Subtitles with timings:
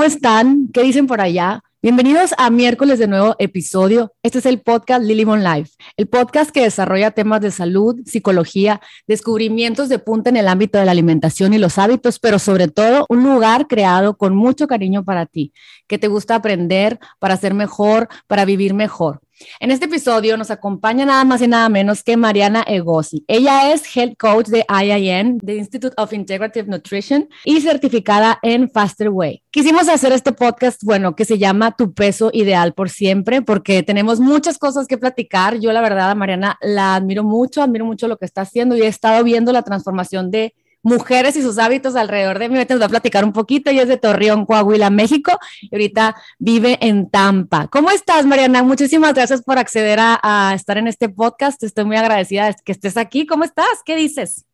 [0.00, 0.68] ¿cómo están?
[0.72, 1.62] ¿Qué dicen por allá?
[1.82, 4.14] Bienvenidos a miércoles de nuevo episodio.
[4.22, 8.80] Este es el podcast Lily Mon Life, el podcast que desarrolla temas de salud, psicología,
[9.06, 13.04] descubrimientos de punta en el ámbito de la alimentación y los hábitos, pero sobre todo
[13.10, 15.52] un lugar creado con mucho cariño para ti,
[15.86, 19.20] que te gusta aprender para ser mejor, para vivir mejor.
[19.58, 23.24] En este episodio nos acompaña nada más y nada menos que Mariana Egosi.
[23.26, 29.08] Ella es Head Coach de IIN, de Institute of Integrative Nutrition, y certificada en Faster
[29.08, 29.42] Way.
[29.50, 34.20] Quisimos hacer este podcast, bueno, que se llama Tu peso ideal por siempre, porque tenemos
[34.20, 35.58] muchas cosas que platicar.
[35.58, 38.86] Yo, la verdad, Mariana la admiro mucho, admiro mucho lo que está haciendo y he
[38.86, 42.56] estado viendo la transformación de mujeres y sus hábitos alrededor de mí.
[42.56, 43.70] Ahorita nos va a platicar un poquito.
[43.70, 47.68] Ella es de Torreón, Coahuila, México, y ahorita vive en Tampa.
[47.68, 48.62] ¿Cómo estás, Mariana?
[48.62, 51.62] Muchísimas gracias por acceder a, estar en este podcast.
[51.62, 53.26] Estoy muy agradecida de que estés aquí.
[53.26, 53.82] ¿Cómo estás?
[53.84, 54.46] ¿Qué dices?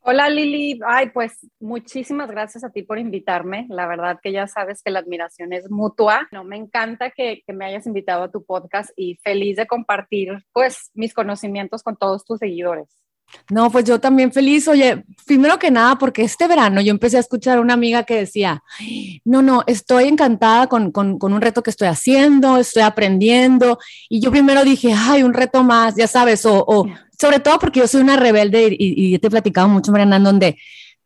[0.00, 3.66] Hola Lili, ay pues muchísimas gracias a ti por invitarme.
[3.68, 6.28] La verdad que ya sabes que la admiración es mutua.
[6.32, 10.46] No, me encanta que, que, me hayas invitado a tu podcast y feliz de compartir
[10.52, 12.88] pues mis conocimientos con todos tus seguidores.
[13.50, 14.68] No, pues yo también feliz.
[14.68, 18.16] Oye, primero que nada, porque este verano yo empecé a escuchar a una amiga que
[18.16, 18.64] decía,
[19.24, 23.78] no, no, estoy encantada con, con, con, un reto que estoy haciendo, estoy aprendiendo.
[24.08, 26.88] Y yo primero dije, ay, un reto más, ya sabes, o, o
[27.20, 30.24] sobre todo porque yo soy una rebelde y, y te he platicado mucho, Mariana, en
[30.24, 30.58] donde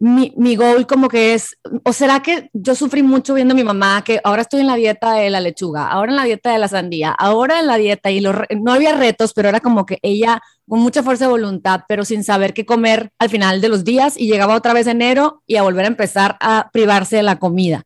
[0.04, 3.62] mi, mi goal como que es, o será que yo sufrí mucho viendo a mi
[3.62, 6.58] mamá que ahora estoy en la dieta de la lechuga, ahora en la dieta de
[6.58, 10.42] la sandía, ahora en la dieta y no había retos, pero era como que ella
[10.68, 14.18] con mucha fuerza de voluntad, pero sin saber qué comer al final de los días
[14.18, 17.84] y llegaba otra vez enero y a volver a empezar a privarse de la comida.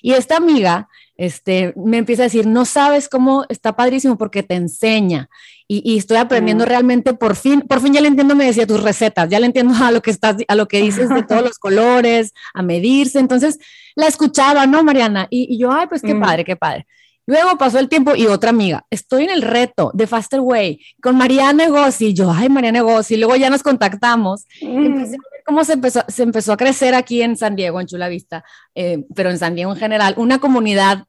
[0.00, 4.54] Y esta amiga este, me empieza a decir, no sabes cómo está padrísimo porque te
[4.54, 5.28] enseña
[5.70, 6.68] y, estoy aprendiendo mm.
[6.68, 9.74] realmente por fin, por fin ya le entiendo, me decía tus recetas, ya le entiendo
[9.84, 13.58] a lo que estás, a lo que dices de todos los colores, a medirse, entonces
[13.94, 15.26] la escuchaba, ¿no, Mariana?
[15.28, 16.20] Y, yo, ay, pues qué mm.
[16.20, 16.86] padre, qué padre.
[17.26, 21.16] Luego pasó el tiempo y otra amiga, estoy en el reto de Faster Way con
[21.16, 25.14] Mariana Negossi, yo, ay, Mariana Negossi, luego ya nos contactamos, mm.
[25.44, 28.42] cómo se empezó, se empezó a crecer aquí en San Diego, en Chula Vista,
[28.74, 31.04] eh, pero en San Diego en general, una comunidad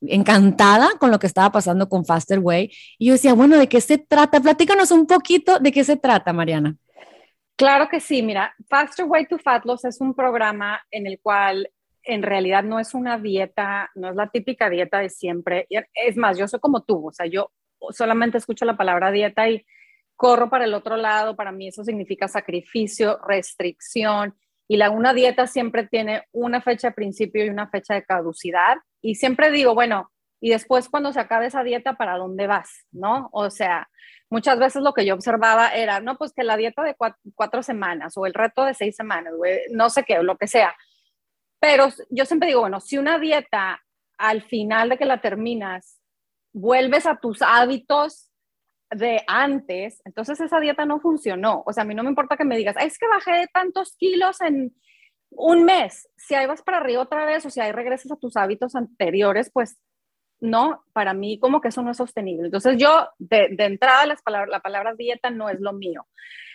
[0.00, 2.70] encantada con lo que estaba pasando con Faster Way.
[2.98, 4.40] Y yo decía, bueno, ¿de qué se trata?
[4.40, 6.76] Platícanos un poquito de qué se trata, Mariana.
[7.56, 11.70] Claro que sí, mira, Faster Way to Fat Loss es un programa en el cual
[12.02, 15.66] en realidad no es una dieta, no es la típica dieta de siempre.
[15.94, 17.50] Es más, yo soy como tú, o sea, yo
[17.90, 19.64] solamente escucho la palabra dieta y
[20.16, 21.34] corro para el otro lado.
[21.34, 24.34] Para mí eso significa sacrificio, restricción.
[24.68, 28.76] Y la, una dieta siempre tiene una fecha de principio y una fecha de caducidad
[29.06, 32.84] y siempre digo, bueno, y después cuando se acabe esa dieta, ¿para dónde vas?
[32.90, 33.28] ¿No?
[33.32, 33.88] O sea,
[34.30, 38.16] muchas veces lo que yo observaba era, no, pues que la dieta de cuatro, semanas
[38.16, 39.32] o el reto de seis semanas,
[39.70, 40.74] no sé qué, lo que sea.
[41.60, 43.80] Pero yo siempre digo, bueno, si una dieta
[44.18, 46.00] al final de que la terminas,
[46.52, 48.32] vuelves a tus hábitos
[48.90, 51.62] de antes, entonces esa dieta no funcionó.
[51.64, 54.40] O sea, a mí no me importa que me digas, es que bajé tantos kilos
[54.40, 54.74] en,
[55.36, 58.36] un mes, si ahí vas para arriba otra vez o si ahí regresas a tus
[58.36, 59.78] hábitos anteriores, pues
[60.40, 62.46] no, para mí como que eso no es sostenible.
[62.46, 66.06] Entonces yo, de, entrada, las palabras, la palabra dieta no es lo mío.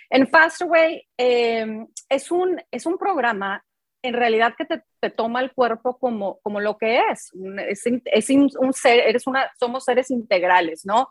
[0.09, 3.63] En Fastway eh, es, un, es un programa
[4.03, 7.31] en realidad que te, te, toma el cuerpo como, como lo que es.
[7.67, 11.09] Es, un ser, eres una, somos seres integrales, ¿no?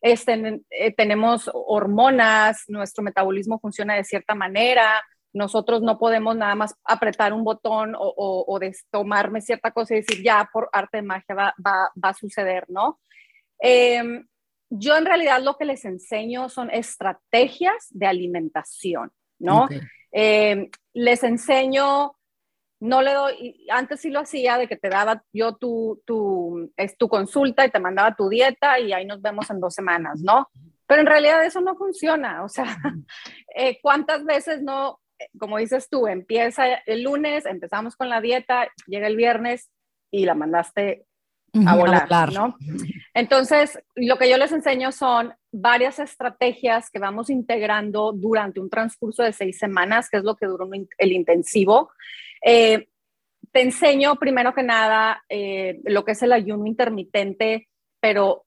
[0.00, 5.02] Este, eh, tenemos hormonas, nuestro metabolismo funciona de cierta manera,
[5.38, 8.60] nosotros no podemos nada más apretar un botón o, o,
[8.90, 12.64] tomarme cierta cosa y decir, ya por arte de magia va, va, va a suceder,
[12.68, 13.00] ¿no?
[13.60, 14.26] Em,
[14.68, 19.68] yo en realidad lo que les enseño son estrategias de alimentación, ¿no?
[20.10, 22.16] Em, les enseño,
[22.80, 26.98] no le doy, antes sí lo hacía de que te daba yo tu, tu, es
[26.98, 30.48] tu consulta y te mandaba tu dieta y ahí nos vemos en dos semanas, ¿no?
[30.86, 32.64] Pero en realidad eso no funciona, o sea,
[33.54, 34.98] eh, ¿cuántas veces no
[35.38, 39.70] como dices tú, empieza el lunes, empezamos con la dieta, llega el viernes
[40.10, 41.06] y la mandaste
[41.66, 42.56] a volar, ¿no?
[43.14, 49.22] Entonces, lo que yo les enseño son varias estrategias que vamos integrando durante un transcurso
[49.22, 50.68] de seis semanas, que es lo que duró
[50.98, 51.90] el intensivo.
[52.44, 52.88] Eh,
[53.50, 57.68] te enseño primero que nada eh, lo que es el ayuno intermitente,
[58.00, 58.44] pero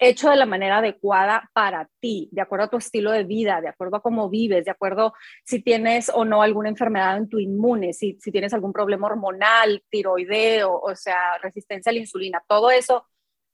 [0.00, 3.68] hecho de la manera adecuada para ti, de acuerdo a tu estilo de vida, de
[3.68, 5.14] acuerdo a cómo vives, de acuerdo
[5.44, 9.82] si tienes o no alguna enfermedad en tu inmune, si, si tienes algún problema hormonal,
[9.90, 13.06] tiroideo, o sea, resistencia a la insulina, todo eso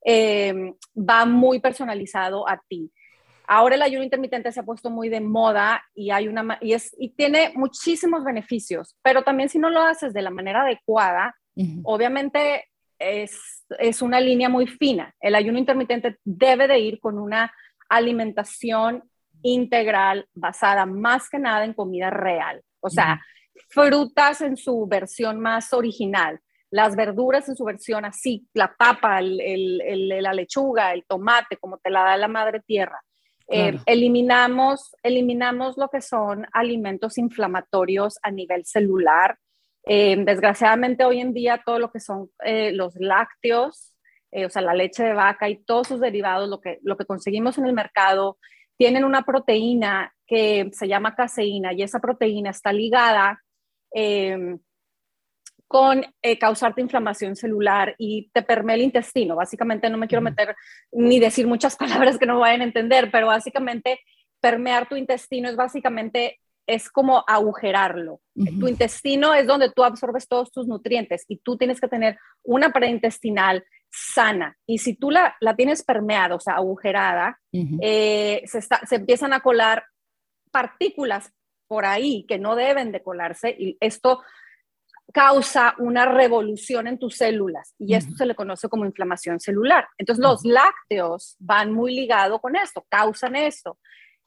[0.03, 2.91] eh, va muy personalizado a ti.
[3.47, 6.95] Ahora el ayuno intermitente se ha puesto muy de moda y, hay una, y, es,
[6.99, 11.35] y tiene muchísimos beneficios, pero también si no lo haces de la manera adecuada,
[11.83, 12.68] obviamente
[12.99, 15.15] es, es una línea muy fina.
[15.19, 17.51] El ayuno intermitente debe de ir con una
[17.89, 19.03] alimentación
[19.41, 22.61] integral basada más que nada en comida real.
[22.81, 23.21] O sea,
[23.69, 26.39] frutas en su versión más original,
[26.71, 32.03] las verduras en su versión así, la papa, la lechuga, el tomate, como te la
[32.03, 33.01] da la madre tierra.
[33.51, 39.39] Eh, eliminamos, eliminamos lo que son alimentos inflamatorios a nivel celular.
[39.91, 43.93] Eh, desgraciadamente hoy en día todo lo que son eh, los lácteos,
[44.31, 47.57] o sea, la leche de vaca y todos sus derivados, lo que, lo que conseguimos
[47.57, 48.37] en el mercado,
[48.77, 53.41] tienen una proteína que se llama caseína y esa proteína está ligada
[55.69, 59.35] con eh, causarte inflamación celular y te permea el intestino.
[59.35, 60.55] Básicamente no me quiero meter
[60.91, 63.99] ni decir muchas palabras que no vayan a entender, pero básicamente
[64.41, 66.39] permear tu intestino es básicamente
[66.69, 68.21] es como agujerarlo.
[68.33, 72.69] Tu intestino es donde tú absorbes todos tus nutrientes y tú tienes que tener una
[72.69, 74.57] pared intestinal sana.
[74.65, 79.41] Y si tú la, la tienes permeada, o sea, agujerada, eh, se, se empiezan a
[79.41, 79.83] colar
[80.51, 81.33] partículas
[81.67, 84.21] por ahí que no deben de colarse y esto
[85.11, 89.87] causa una revolución en tus células y esto se le conoce como inflamación celular.
[89.97, 93.77] Entonces los lácteos van muy ligados con esto, causan esto.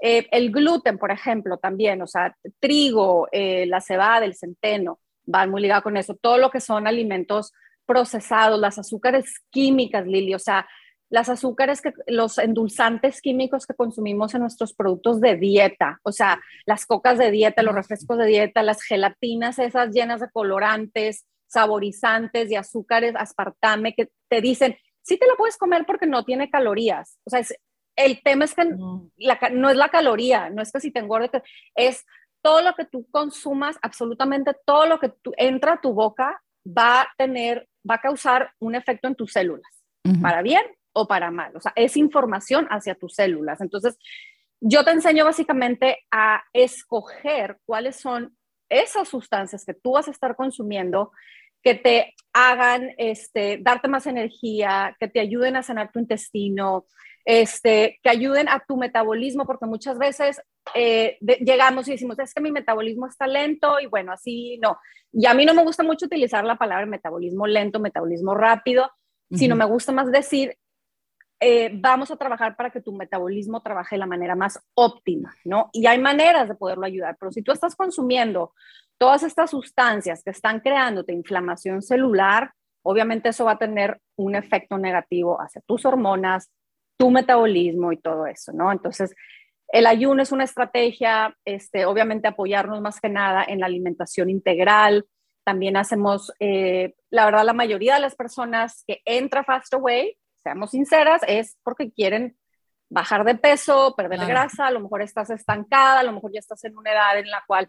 [0.04, 5.48] Eh, el gluten, por ejemplo, también, o sea, trigo, eh, la cebada, el centeno, van
[5.48, 6.16] muy ligados con eso.
[6.16, 7.52] Todo lo que son alimentos
[7.86, 10.66] procesados, las azúcares químicas, Lili, o sea,
[11.08, 16.40] las azúcares, que, los endulzantes químicos que consumimos en nuestros productos de dieta, o sea,
[16.66, 22.50] las cocas de dieta, los refrescos de dieta, las gelatinas esas llenas de colorantes, saborizantes
[22.50, 27.18] y azúcares, aspartame, que te dicen, sí te la puedes comer porque no tiene calorías.
[27.24, 27.42] O sea,
[28.04, 29.10] el tema es que no.
[29.16, 31.30] es la caloría, no es que si te engordes,
[31.74, 32.04] es
[32.42, 37.02] todo lo que tú consumas, absolutamente todo lo que tú, entra a tu boca va
[37.02, 39.70] a tener, va a causar un efecto en tus células,
[40.20, 40.62] para bien
[40.92, 41.56] o para mal.
[41.56, 43.60] O sea, es información hacia tus células.
[43.60, 43.96] Entonces,
[44.60, 48.36] yo te enseño básicamente a escoger cuáles son
[48.68, 51.12] esas sustancias que tú vas a estar consumiendo
[51.62, 56.86] que te hagan este, darte más energía, que te ayuden a sanar tu intestino,
[57.24, 60.42] este, que ayuden a tu metabolismo, porque muchas veces
[60.74, 64.78] eh, llegamos y decimos, es que mi metabolismo está lento y bueno, así no.
[65.12, 68.90] Y a mí no me gusta mucho utilizar la palabra metabolismo lento, metabolismo rápido,
[69.30, 70.58] sino me gusta más decir,
[71.40, 75.70] eh, vamos a trabajar para que tu metabolismo trabaje de la manera más óptima, ¿no?
[75.72, 78.54] Y hay maneras de poderlo ayudar, pero si tú estás consumiendo
[78.96, 82.52] todas estas sustancias que están creándote inflamación celular,
[82.82, 86.48] obviamente eso va a tener un efecto negativo hacia tus hormonas,
[87.02, 88.70] tu metabolismo y todo eso, ¿no?
[88.70, 89.12] Entonces,
[89.66, 95.04] el ayuno es una estrategia, este, obviamente apoyarnos más que nada en la alimentación integral.
[95.42, 100.70] También hacemos, eh, la verdad, la mayoría de las personas que entra Fast Away seamos
[100.70, 102.36] sinceras, es porque quieren
[102.88, 106.62] bajar de peso, perder grasa, a lo mejor estás estancada, a lo mejor ya estás
[106.62, 107.68] en una edad en la cual,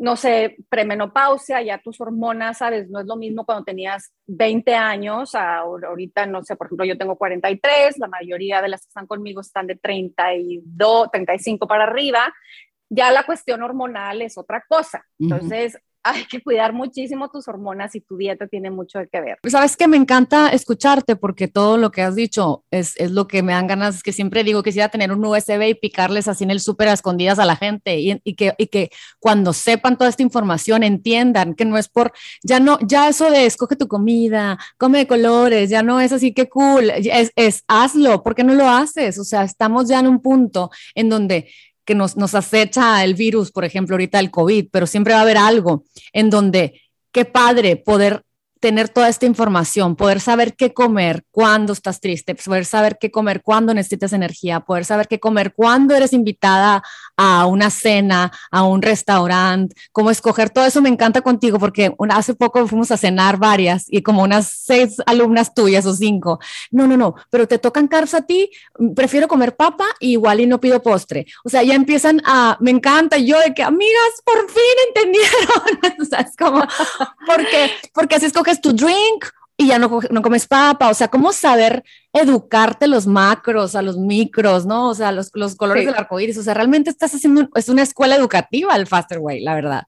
[0.00, 5.34] no sé, premenopausia, ya tus hormonas, sabes, no es lo mismo cuando tenías 20 años,
[5.34, 9.40] ahorita, no sé, por ejemplo, yo tengo 43, la mayoría de las que están conmigo
[9.40, 12.32] están de 32, 35 para arriba,
[12.88, 15.04] ya la cuestión hormonal es otra cosa.
[15.18, 19.38] Entonces, hay que cuidar muchísimo tus hormonas y tu dieta tiene mucho que ver.
[19.46, 23.42] Sabes que me encanta escucharte porque todo lo que has dicho es, es lo que
[23.42, 26.44] me dan ganas, es que siempre digo que quisiera tener un USB y picarles así
[26.44, 29.96] en el súper a escondidas a la gente y, y, que, y que cuando sepan
[29.96, 32.12] toda esta información entiendan que no es por,
[32.42, 36.32] ya no, ya eso de escoge tu comida, come de colores, ya no es así
[36.32, 39.18] que cool, es, es hazlo, ¿por qué no lo haces?
[39.18, 41.48] O sea, estamos ya en un punto en donde
[41.88, 45.22] que nos, nos acecha el virus, por ejemplo, ahorita el COVID, pero siempre va a
[45.22, 48.24] haber algo en donde qué padre poder
[48.60, 53.42] tener toda esta información, poder saber qué comer cuando estás triste, poder saber qué comer
[53.42, 56.82] cuando necesitas energía, poder saber qué comer cuando eres invitada
[57.16, 62.34] a una cena, a un restaurante, cómo escoger todo eso me encanta contigo porque hace
[62.34, 66.38] poco fuimos a cenar varias y como unas seis alumnas tuyas o cinco.
[66.70, 68.50] No, no, no, pero te tocan carbs a ti,
[68.94, 71.26] prefiero comer papa y igual y no pido postre.
[71.44, 76.04] O sea, ya empiezan a, me encanta yo de que amigas por fin entendieron, o
[76.04, 76.62] sea, es como,
[77.26, 79.26] porque, porque así escoges tu drink
[79.56, 83.98] y ya no, no comes papa, o sea, cómo saber educarte los macros, a los
[83.98, 84.88] micros, ¿no?
[84.88, 87.82] O sea, los, los colores del arco iris, o sea, realmente estás haciendo, es una
[87.82, 89.82] escuela educativa el Faster Way, la verdad.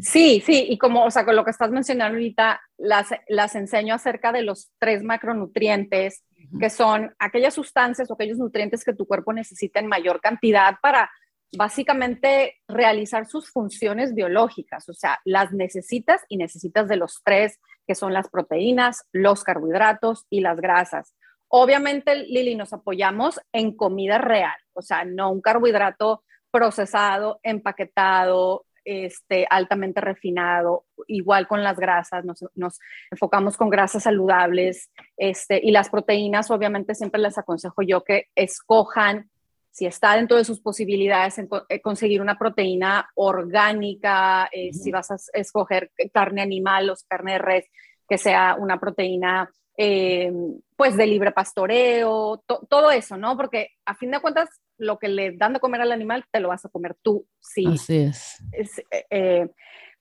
[0.00, 3.94] Sí, sí, y como, o sea, con lo que estás mencionando ahorita, las, las enseño
[3.94, 6.24] acerca de los tres macronutrientes,
[6.58, 11.10] que son aquellas sustancias o aquellos nutrientes que tu cuerpo necesita en mayor cantidad para
[11.56, 17.94] básicamente realizar sus funciones biológicas, o sea, las necesitas y necesitas de los tres, que
[17.94, 21.14] son las proteínas, los carbohidratos y las grasas.
[21.48, 29.46] Obviamente, Lili, nos apoyamos en comida real, o sea, no un carbohidrato procesado, empaquetado, este,
[29.48, 32.80] altamente refinado, igual con las grasas, nos, nos,
[33.10, 39.30] enfocamos con grasas saludables este, y las proteínas, obviamente siempre les aconsejo yo que escojan
[39.72, 45.10] si está dentro de sus posibilidades en eh, conseguir una proteína orgánica, eh, si vas
[45.10, 47.66] a escoger carne animal o carne de res,
[48.06, 50.30] que sea una proteína eh,
[50.76, 53.34] pues de libre pastoreo, todo eso, ¿no?
[53.34, 56.48] Porque a fin de cuentas lo que le dan de comer al animal te lo
[56.48, 57.64] vas a comer tú, sí.
[57.66, 58.84] Así es.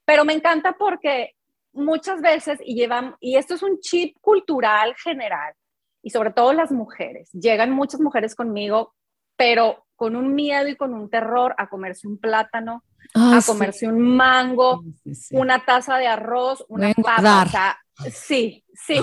[0.03, 1.35] pero me encanta porque
[1.71, 5.53] muchas veces, y llevan, y esto es un chip cultural general,
[6.03, 8.93] y sobre todo las mujeres, llegan muchas mujeres conmigo
[9.41, 12.83] pero con un miedo y con un terror a comerse un plátano,
[13.15, 14.83] ah, a comerse un mango,
[15.31, 17.81] una taza de arroz, una papa.
[18.11, 19.01] sí, sí,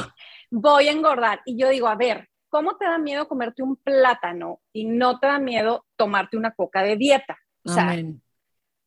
[0.49, 1.41] voy a engordar.
[1.45, 5.27] Y yo digo, a ver, ¿cómo te da miedo comerte un plátano y no te
[5.27, 7.37] da miedo tomarte una coca de dieta?
[7.65, 7.97] O sea,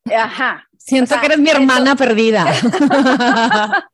[0.09, 0.69] Ajá.
[0.77, 2.45] Siento que eres mi hermana perdida.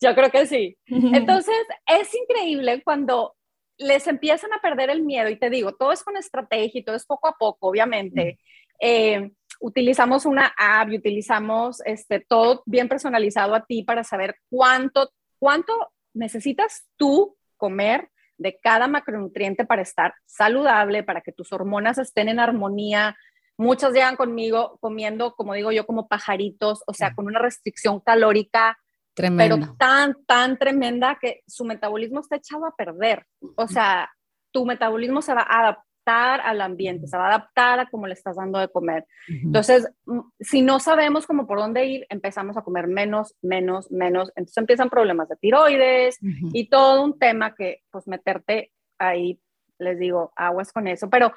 [0.00, 0.76] Yo creo que sí.
[0.86, 3.36] Entonces, es increíble cuando
[3.76, 6.96] les empiezan a perder el miedo y te digo, todo es con estrategia y todo
[6.96, 8.38] es poco a poco, obviamente.
[8.80, 15.10] Eh, utilizamos una app y utilizamos este, todo bien personalizado a ti para saber cuánto,
[15.38, 15.72] cuánto
[16.12, 22.40] necesitas tú comer de cada macronutriente para estar saludable, para que tus hormonas estén en
[22.40, 23.16] armonía.
[23.56, 28.78] Muchas llegan conmigo comiendo, como digo yo, como pajaritos, o sea, con una restricción calórica
[29.14, 33.26] pero tan, tan tremenda que su metabolismo está echado a perder.
[33.56, 34.10] O sea,
[34.52, 38.14] tu metabolismo se va a adaptar al ambiente, se va a adaptar a cómo le
[38.14, 39.06] estás dando de comer.
[39.28, 44.30] Entonces, mm, si no sabemos cómo por dónde ir, empezamos a comer menos, menos, menos.
[44.36, 49.40] Entonces empiezan problemas de tiroides y todo un tema que, pues, meterte ahí,
[49.78, 51.08] les digo, aguas con eso.
[51.08, 51.32] Pero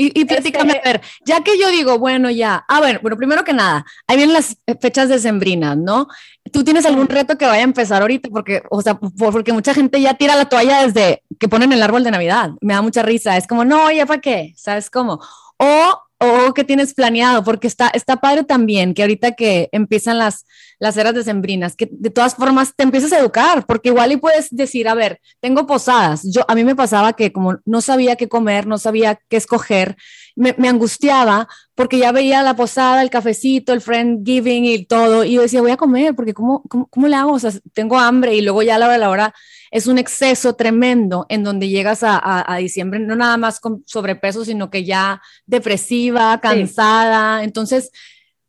[0.00, 3.44] y, y platícame, a ver, ya que yo digo, bueno, ya, a ver, bueno, primero
[3.44, 6.08] que nada, ahí vienen las fechas decembrinas, ¿no?
[6.50, 8.30] ¿Tú tienes algún reto que vaya a empezar ahorita?
[8.30, 12.02] Porque, o sea, porque mucha gente ya tira la toalla desde que ponen el árbol
[12.02, 12.52] de Navidad.
[12.62, 13.36] Me da mucha risa.
[13.36, 14.54] Es como, no, ¿ya para qué?
[14.56, 15.20] ¿Sabes cómo?
[15.58, 16.02] O
[16.46, 20.44] o qué tienes planeado, porque está, está padre también que ahorita que empiezan las,
[20.78, 24.48] las eras decembrinas, que de todas formas te empiezas a educar, porque igual y puedes
[24.50, 26.22] decir, a ver, tengo posadas.
[26.24, 29.96] Yo, a mí me pasaba que como no sabía qué comer, no sabía qué escoger,
[30.36, 35.24] me, me angustiaba porque ya veía la posada, el cafecito, el friend giving y todo,
[35.24, 37.32] y yo decía, voy a comer, porque ¿cómo, cómo, cómo le hago?
[37.32, 39.34] O sea, tengo hambre y luego ya a la hora de la hora
[39.70, 44.68] es un exceso tremendo en donde llegas a, diciembre, no nada más con sobrepeso, sino
[44.68, 47.44] que ya depresiva, cansada.
[47.44, 47.90] Entonces,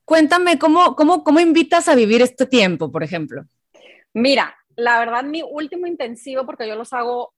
[0.04, 3.46] cuéntame, ¿cómo, cómo, ¿cómo invitas a vivir este tiempo, por ejemplo?
[4.14, 7.34] Mira, la verdad, mi último intensivo, porque yo los hago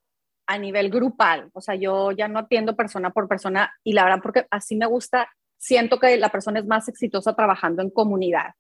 [0.46, 4.20] a nivel grupal, o sea, yo ya no atiendo persona por persona y la verdad,
[4.22, 5.30] porque así me gusta
[5.64, 8.52] siento que la persona es más exitosa trabajando en comunidad.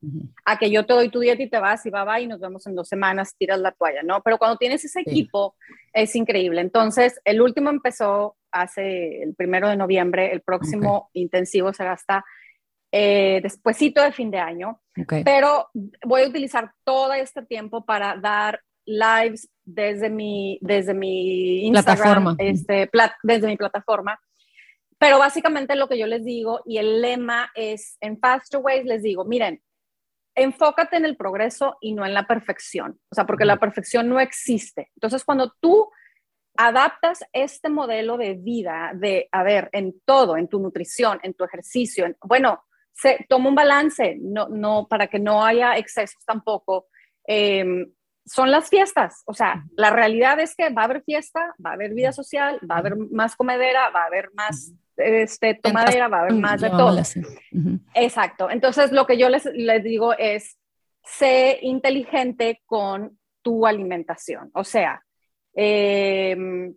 [0.45, 2.39] A que yo te doy tu dieta y te vas y va, va y nos
[2.39, 4.21] vemos en dos semanas, tiras la toalla, ¿no?
[4.21, 5.57] Pero cuando tienes ese equipo
[5.91, 6.61] es increíble.
[6.61, 12.23] Entonces, el último empezó hace el primero de noviembre, el próximo intensivo se gasta
[12.89, 14.79] eh, despuésito de fin de año,
[15.25, 15.67] pero
[16.05, 22.89] voy a utilizar todo este tiempo para dar lives desde mi, desde mi Instagram, Este,
[23.23, 24.19] desde mi plataforma.
[24.97, 29.03] Pero básicamente lo que yo les digo y el lema es, en Faster Ways les
[29.03, 29.61] digo, miren,
[30.35, 34.19] enfócate en el progreso y no en la perfección, o sea, porque la perfección no
[34.19, 34.91] existe.
[34.95, 35.89] Entonces, cuando tú
[36.57, 41.43] adaptas este modelo de vida, de, a ver, en todo, en tu nutrición, en tu
[41.43, 42.63] ejercicio, bueno,
[42.93, 46.87] se, toma un balance, no, no, para que no haya excesos tampoco.
[47.25, 47.91] Em,
[48.25, 51.73] son las fiestas, o sea, la realidad es que va a haber fiesta, va a
[51.73, 56.17] haber vida social, va a haber más comedera, va a haber más este, tomadera, va
[56.17, 56.97] a haber más de todo.
[57.93, 58.49] Exacto.
[58.49, 60.57] Entonces, lo que yo les, les digo es,
[61.03, 64.49] sé inteligente con tu alimentación.
[64.53, 65.03] O sea,
[65.53, 66.75] em,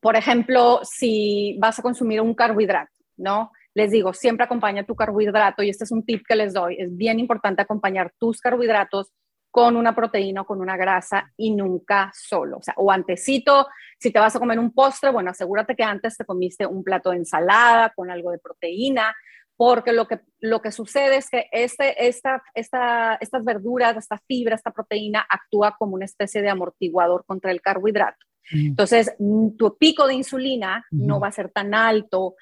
[0.00, 3.52] por ejemplo, si vas a consumir un carbohidrato, ¿no?
[3.74, 6.76] Les digo, siempre acompaña tu carbohidrato y este es un tip que les doy.
[6.78, 9.12] Es bien importante acompañar tus carbohidratos
[9.54, 12.56] con una proteína o con una grasa y nunca solo.
[12.56, 13.68] O sea, o antecito,
[14.00, 17.10] si te vas a comer un postre, bueno, asegúrate que antes te comiste un plato
[17.10, 19.14] de ensalada con algo de proteína,
[19.56, 24.56] porque lo que, lo que sucede es que este, esta, esta, estas verduras, esta fibra,
[24.56, 28.26] esta proteína actúa como una especie de amortiguador contra el carbohidrato.
[28.50, 29.14] Entonces,
[29.56, 32.34] tu pico de insulina no va a ser tan alto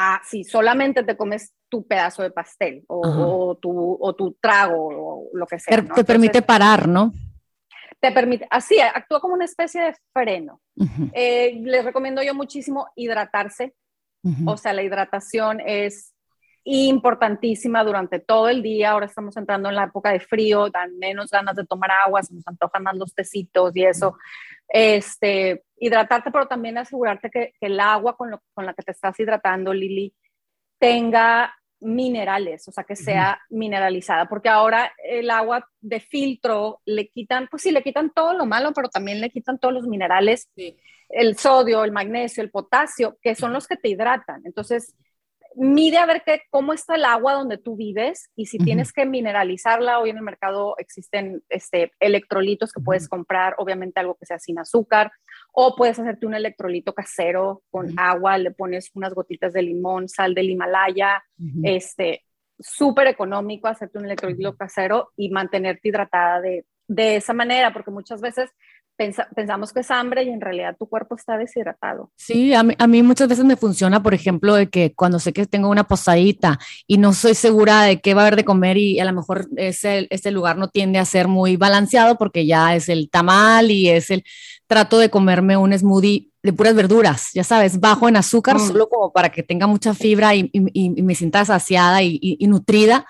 [0.00, 5.30] a si solamente te comes tu pedazo de pastel o, tu, o tu, trago o
[5.36, 5.84] lo que sea.
[5.84, 7.12] Te permite parar, ¿no?
[7.98, 10.60] Te permite, así, actúa como una especie de freno.
[11.12, 13.74] Eh, les recomiendo yo muchísimo hidratarse.
[14.46, 16.14] O sea, la hidratación es
[16.62, 18.92] importantísima durante todo el día.
[18.92, 22.34] Ahora estamos entrando en la época de frío, dan menos ganas de tomar agua, se
[22.34, 24.16] nos antojan más los tecitos y eso.
[24.68, 29.72] Este, hidratarte, pero también asegurarte que, el agua con, con, la que te estás hidratando,
[29.72, 30.14] Lili,
[30.78, 37.46] tenga minerales, o sea, que sea mineralizada, porque ahora el agua de filtro le quitan,
[37.48, 40.50] pues sí, le quitan todo lo malo, pero también le quitan todos los minerales,
[41.08, 44.42] el sodio, el magnesio, el potasio, que son los que te hidratan.
[44.44, 44.94] Entonces,
[45.56, 49.06] mide a ver qué, cómo está el agua donde tú vives y si tienes que
[49.06, 49.98] mineralizarla.
[49.98, 54.58] Hoy en el mercado existen este, electrolitos que puedes comprar, obviamente algo que sea sin
[54.58, 55.12] azúcar,
[55.52, 60.34] o puedes hacerte un electrolito casero con agua, le pones unas gotitas de limón, sal
[60.34, 61.22] del Himalaya,
[61.62, 62.24] este,
[62.58, 68.20] súper económico hacerte un electrolito casero y mantenerte hidratada de, de esa manera, porque muchas
[68.20, 68.50] veces
[69.34, 72.10] pensamos que es hambre y en realidad tu cuerpo está deshidratado.
[72.16, 75.70] Sí, a mí, muchas veces me funciona, por ejemplo, de que cuando sé que tengo
[75.70, 79.04] una posadita y no soy segura de qué va a haber de comer y a
[79.04, 83.08] lo mejor ese, ese lugar no tiende a ser muy balanceado porque ya es el
[83.08, 84.24] tamal y es el
[84.66, 88.66] trato de comerme un smoothie de puras verduras, ya sabes, bajo en azúcar, mm.
[88.66, 93.06] solo como para que tenga mucha fibra y, me sienta saciada y nutrida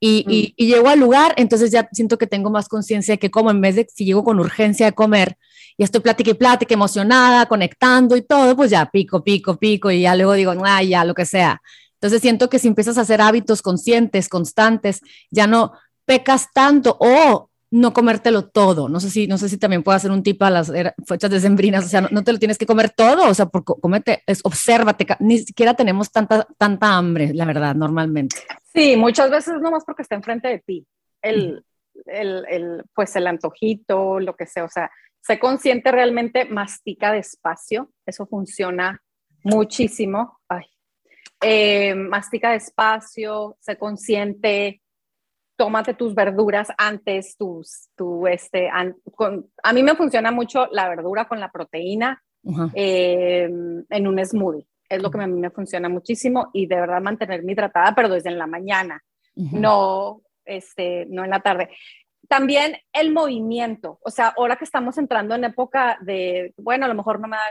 [0.00, 3.50] y, y, llego al lugar, entonces ya siento que tengo más conciencia de que como
[3.50, 5.36] en vez de si llego con urgencia de comer
[5.76, 10.02] y estoy plática y plática, emocionada, conectando y todo, pues ya pico, pico, pico y
[10.02, 11.60] ya luego digo, ay, ya, lo que sea.
[11.94, 15.72] Entonces siento que si empiezas a hacer hábitos conscientes, constantes, ya no
[16.06, 18.88] pecas tanto o no comértelo todo.
[18.88, 20.72] No sé si, no sé si también puedo hacer un tipo a las
[21.06, 24.22] fechas decembrinas, o sea, no, te lo tienes que comer todo, o sea, por, comete,
[24.26, 28.36] es, obsérvate, ni siquiera tenemos tanta, tanta hambre, la verdad, normalmente.
[28.72, 30.86] Sí, muchas veces no más porque está enfrente de ti,
[31.22, 31.64] el,
[32.06, 37.90] el, el, pues el antojito, lo que sea, o sea, sé consciente realmente, mastica despacio,
[38.06, 39.00] eso funciona
[39.42, 40.38] muchísimo.
[40.48, 40.64] Ay.
[41.42, 44.82] Eh, mastica despacio, sé consciente,
[45.56, 48.70] tómate tus verduras antes, tus, tu, este,
[49.14, 52.22] con, a mí me funciona mucho la verdura con la proteína
[52.74, 54.66] em, en un smoothie.
[54.90, 58.28] Es lo que a mí me funciona muchísimo y de verdad mantenerme hidratada, pero desde
[58.28, 59.02] en la mañana,
[59.34, 61.70] no, este, no en la tarde.
[62.28, 66.94] También el movimiento, o sea, ahora que estamos entrando en época de, bueno, a lo
[66.94, 67.42] mejor no me da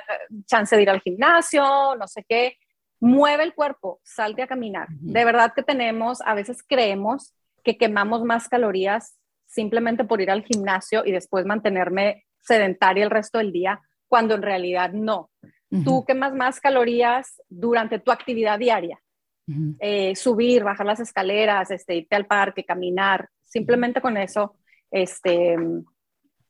[0.46, 2.58] chance de ir al gimnasio, no sé qué,
[3.00, 4.88] mueve el cuerpo, salte a caminar.
[4.90, 10.44] De verdad que tenemos, a veces creemos que quemamos más calorías simplemente por ir al
[10.44, 15.30] gimnasio y después mantenerme sedentaria el resto del día, cuando en realidad no.
[15.84, 19.00] Tú quemas más calorías durante tu actividad diaria.
[19.80, 24.56] Eh, subir, bajar las escaleras, este, irte al parque, caminar, simplemente con eso,
[24.92, 25.58] este,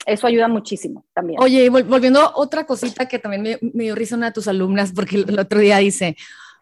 [0.06, 1.42] eso ayuda muchísimo también.
[1.42, 5.18] Oye, volviendo a otra cosita que también me, dio risa una de tus alumnas, porque
[5.18, 6.18] el, otro día dice,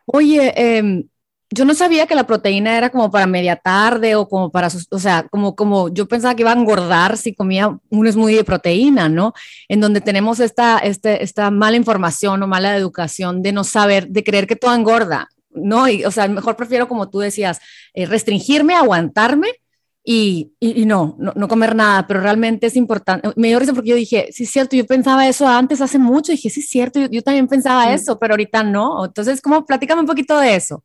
[0.05, 1.05] oye, eh,
[1.49, 4.99] yo no sabía que la proteína era como para media tarde o como para, o
[4.99, 9.07] sea, como, como yo pensaba que iba a engordar si comía un smoothie de proteína,
[9.07, 9.33] ¿no?
[9.69, 14.23] En donde tenemos esta, este, esta mala información o mala educación de no saber, de
[14.23, 15.87] creer que todo engorda, ¿no?
[15.87, 17.59] Y, o sea, mejor prefiero, como tú decías,
[17.93, 19.47] eh, restringirme, aguantarme
[20.03, 23.29] y, y, no, no, comer nada, pero realmente es importante.
[23.35, 26.31] Me dio risa porque yo dije, sí es cierto, yo pensaba eso antes, hace mucho,
[26.31, 29.05] dije, sí es cierto, yo, también pensaba eso, pero ahorita no.
[29.05, 30.83] Entonces, como platícame un poquito de eso.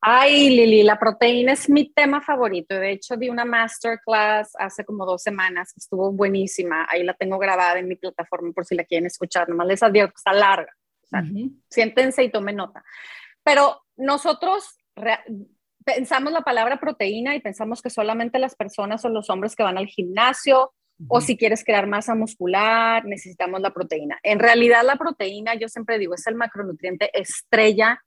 [0.00, 2.74] Ay, Lili, la proteína es mi tema favorito.
[2.74, 6.86] De hecho, di una masterclass hace como dos semanas, estuvo buenísima.
[6.88, 9.48] Ahí la tengo grabada en mi plataforma por si la quieren escuchar.
[9.48, 10.72] Nomás les advierto está larga.
[11.68, 12.84] Siéntense y tomen nota.
[13.42, 14.76] Pero nosotros
[15.84, 19.78] pensamos la palabra proteína y pensamos que solamente las personas son los hombres que van
[19.78, 20.72] al gimnasio
[21.08, 24.18] o si quieres crear masa muscular, necesitamos la proteína.
[24.22, 28.02] En realidad, la proteína, yo siempre digo, es el macronutriente estrella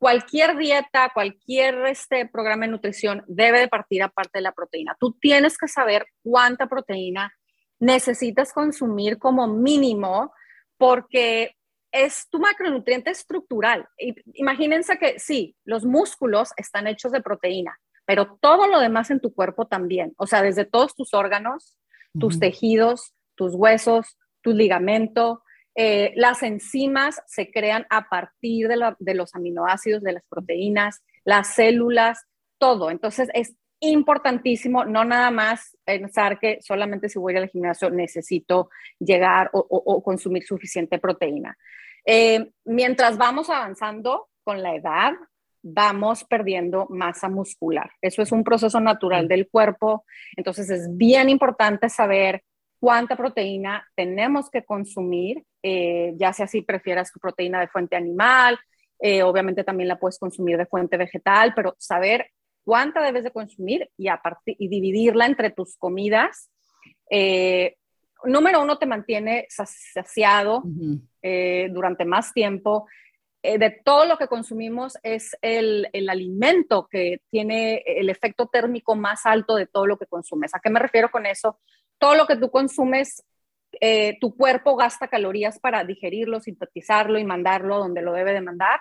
[0.00, 4.96] cualquier dieta, cualquier este programa de nutrición debe de partir aparte de la proteína.
[4.98, 7.34] Tú tienes que saber cuánta proteína
[7.78, 10.32] necesitas consumir como mínimo
[10.78, 11.54] porque
[11.92, 13.86] es tu macronutriente estructural.
[14.32, 19.34] Imagínense que sí, los músculos están hechos de proteína, pero todo lo demás en tu
[19.34, 21.76] cuerpo también, o sea, desde todos tus órganos,
[22.18, 25.42] tus tejidos, tus huesos, tu ligamento,
[25.74, 32.26] eh, las enzimas se crean a partir de, los aminoácidos, de las proteínas, las células,
[32.58, 32.90] todo.
[32.90, 39.48] Entonces es importantísimo no nada más pensar que solamente si voy al gimnasio necesito llegar
[39.52, 41.56] o, consumir suficiente proteína.
[42.04, 45.12] Eh, mientras vamos avanzando con la edad
[45.62, 47.90] vamos perdiendo masa muscular.
[48.00, 50.04] Eso es un proceso natural del cuerpo.
[50.36, 52.42] Entonces es bien importante saber
[52.80, 58.58] cuánta proteína tenemos que consumir, eh, ya sea si prefieras tu proteína de fuente animal,
[58.98, 62.30] eh, obviamente también la puedes consumir de fuente vegetal, pero saber
[62.64, 64.08] cuánta debes de consumir y,
[64.46, 66.50] y dividirla entre tus comidas.
[67.10, 67.76] Eh,
[68.24, 70.62] número uno, te mantiene saciado
[71.22, 72.86] durante más tiempo.
[73.42, 79.24] de todo lo que consumimos es el, el, alimento que tiene el efecto térmico más
[79.24, 80.54] alto de todo lo que consumes.
[80.54, 81.58] ¿A qué me refiero con eso?
[82.00, 83.22] Todo lo que tú consumes,
[83.80, 88.80] eh, tu cuerpo gasta calorías para digerirlo, sintetizarlo y mandarlo donde lo debe de mandar.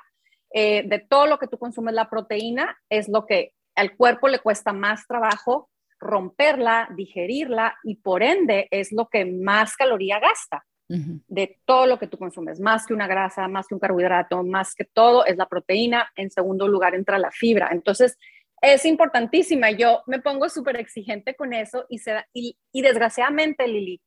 [0.51, 4.39] Eh, de todo lo que tú consumes, la proteína es lo que al cuerpo le
[4.39, 10.65] cuesta más trabajo romperla, digerirla y por ende es lo que más caloría gasta.
[10.91, 14.73] De todo lo que tú consumes, más que una grasa, más que un carbohidrato, más
[14.73, 16.09] que todo es la proteína.
[16.15, 17.69] En segundo lugar entra la fibra.
[17.71, 18.17] Entonces,
[18.61, 19.71] es importantísima.
[19.71, 24.01] Yo me pongo súper exigente con eso y, se y, desgraciadamente, Lili,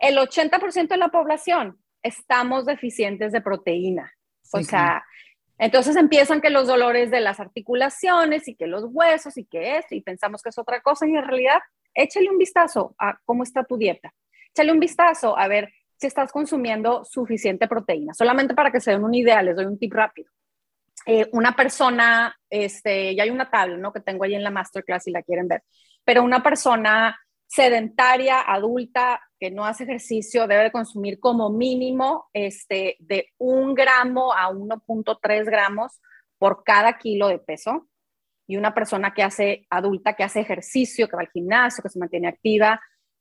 [0.00, 4.12] el 80% de la población estamos deficientes de proteína.
[4.52, 5.04] o sea,
[5.58, 9.94] entonces empiezan que los dolores de las articulaciones y que los huesos y que esto,
[9.94, 11.60] y pensamos que es otra cosa, y en realidad,
[11.94, 14.12] échale un vistazo a cómo está tu dieta.
[14.52, 18.14] Échale un vistazo a ver si estás consumiendo suficiente proteína.
[18.14, 20.30] Solamente para que se den una idea, les doy un tip rápido.
[21.06, 23.92] Eh, una persona, este, ya hay una tabla.
[23.92, 25.62] Que tengo ahí en la masterclass si la quieren ver,
[26.04, 33.28] pero una persona sedentaria, adulta, que no hace ejercicio, debe consumir como mínimo este, de
[33.38, 36.00] un gramo a 1.3 gramos
[36.38, 37.88] por cada kilo de peso.
[38.46, 41.98] Y una persona que hace adulta, que hace ejercicio, que va al gimnasio, que se
[41.98, 42.80] mantiene activa,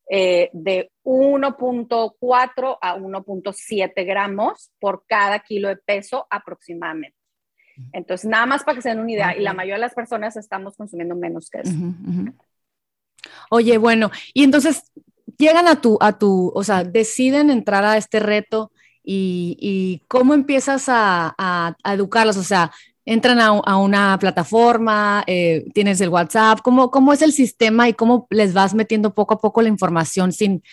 [0.09, 7.22] eh, de 1.4 a 1.7 gramos por cada kilo de peso aproximadamente.
[7.91, 10.35] Entonces, nada más para que se den una idea, y la mayoría de las personas
[10.35, 11.73] estamos consumiendo menos que eso.
[13.49, 14.91] Oye, bueno, y entonces
[15.37, 18.71] llegan a tu, a tu, o sea, deciden entrar a este reto
[19.03, 22.71] y, cómo empiezas a, a, educarlos, o sea,
[23.05, 28.27] entran a, una plataforma, eh, tienes el WhatsApp, ¿cómo, ¿cómo es el sistema y cómo
[28.29, 30.63] les vas metiendo poco a poco la información sin,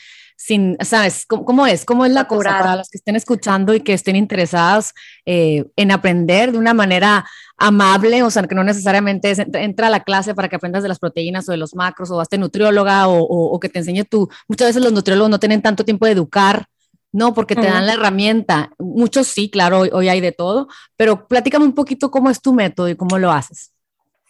[0.41, 1.27] sin, ¿sabes?
[1.27, 1.85] ¿Cómo, es?
[1.85, 4.95] ¿Cómo es la cosa para los que estén escuchando y que estén interesados
[5.27, 7.27] eh, en aprender de una manera
[7.59, 8.23] amable?
[8.23, 10.99] O sea, que no necesariamente es, entra a la clase para que aprendas de las
[10.99, 14.31] proteínas o de los macros o hazte nutrióloga o, o, que te enseñe tú.
[14.49, 16.65] Muchas veces los nutriólogos no tienen tanto tiempo de educar.
[17.13, 18.71] No, porque te dan la herramienta.
[18.79, 22.55] Muchos sí, claro, hoy, hoy hay de todo, pero platícame un poquito cómo es tu
[22.55, 23.75] método y cómo lo haces.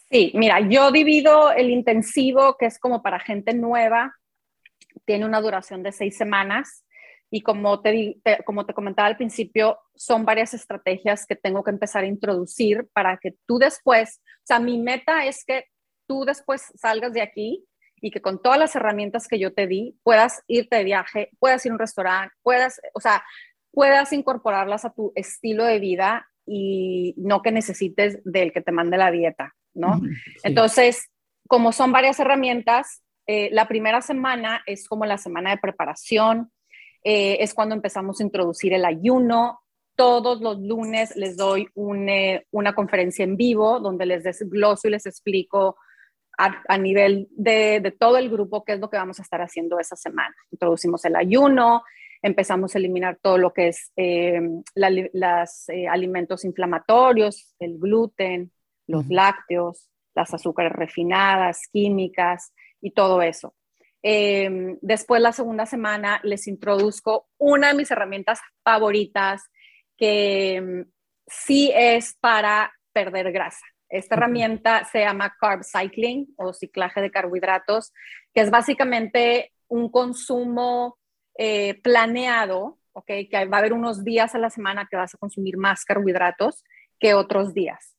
[0.09, 4.15] Sí, mira, yo divido el intensivo, que es como para gente nueva,
[5.05, 6.85] tiene una duración de seis semanas
[7.29, 12.03] y como te, como te comentaba al principio, son varias estrategias que tengo que empezar
[12.03, 15.65] a introducir para que tú después, o sea, mi meta es que
[16.07, 17.65] tú después salgas de aquí
[18.01, 21.65] y que con todas las herramientas que yo te di puedas irte de viaje, puedas
[21.65, 23.23] ir a un restaurante, puedas, o sea,
[23.71, 28.97] puedas incorporarlas a tu estilo de vida y no que necesites del que te mande
[28.97, 30.01] la dieta, ¿no?
[30.43, 31.09] Entonces,
[31.47, 36.51] como son varias herramientas, eh, la primera semana es como la semana de preparación,
[37.01, 39.61] eh, es cuando empezamos a introducir el ayuno.
[39.95, 41.69] Todos los lunes les doy
[42.09, 45.77] eh, una conferencia en vivo donde les desgloso y les explico
[46.37, 49.95] a, nivel de, todo el grupo qué es lo que vamos a estar haciendo esa
[49.95, 50.35] semana.
[50.51, 51.83] Introducimos el ayuno,
[52.21, 53.93] empezamos a eliminar todo lo que es
[54.73, 58.51] los alimentos inflamatorios, el gluten,
[58.87, 63.55] los lácteos, las azúcares refinadas, químicas, y todo eso.
[64.03, 69.43] Em, después, la segunda semana, les introduzco una de mis herramientas favoritas
[69.97, 70.85] que em,
[71.27, 73.65] sí es para perder grasa.
[73.89, 77.93] Esta herramienta se llama Carb Cycling o ciclaje de carbohidratos,
[78.33, 80.97] que es básicamente un consumo
[81.37, 83.07] eh, planeado, ¿ok?
[83.29, 86.63] Que va a haber unos días a la semana que vas a consumir más carbohidratos
[86.99, 87.97] que otros días.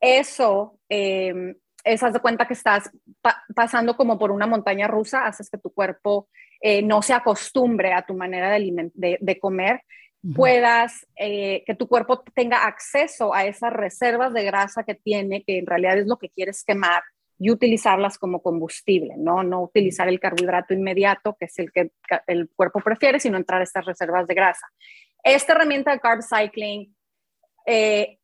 [0.00, 2.90] Eso eh, esas de cuenta que estás
[3.54, 6.28] pasando como por una montaña rusa, haces que tu cuerpo
[6.60, 9.82] eh, no se acostumbre a tu manera de, de, comer,
[10.34, 15.58] puedas, eh, que tu cuerpo tenga acceso a esas reservas de grasa que tiene, que
[15.58, 17.02] en realidad es lo que quieres quemar
[17.38, 19.44] y utilizarlas como combustible, ¿no?
[19.44, 21.92] No utilizar el carbohidrato inmediato, que es el que
[22.26, 24.66] el cuerpo prefiere, sino entrar a estas reservas de grasa.
[25.22, 26.96] Esta herramienta de carb cycling
[27.66, 28.18] eh,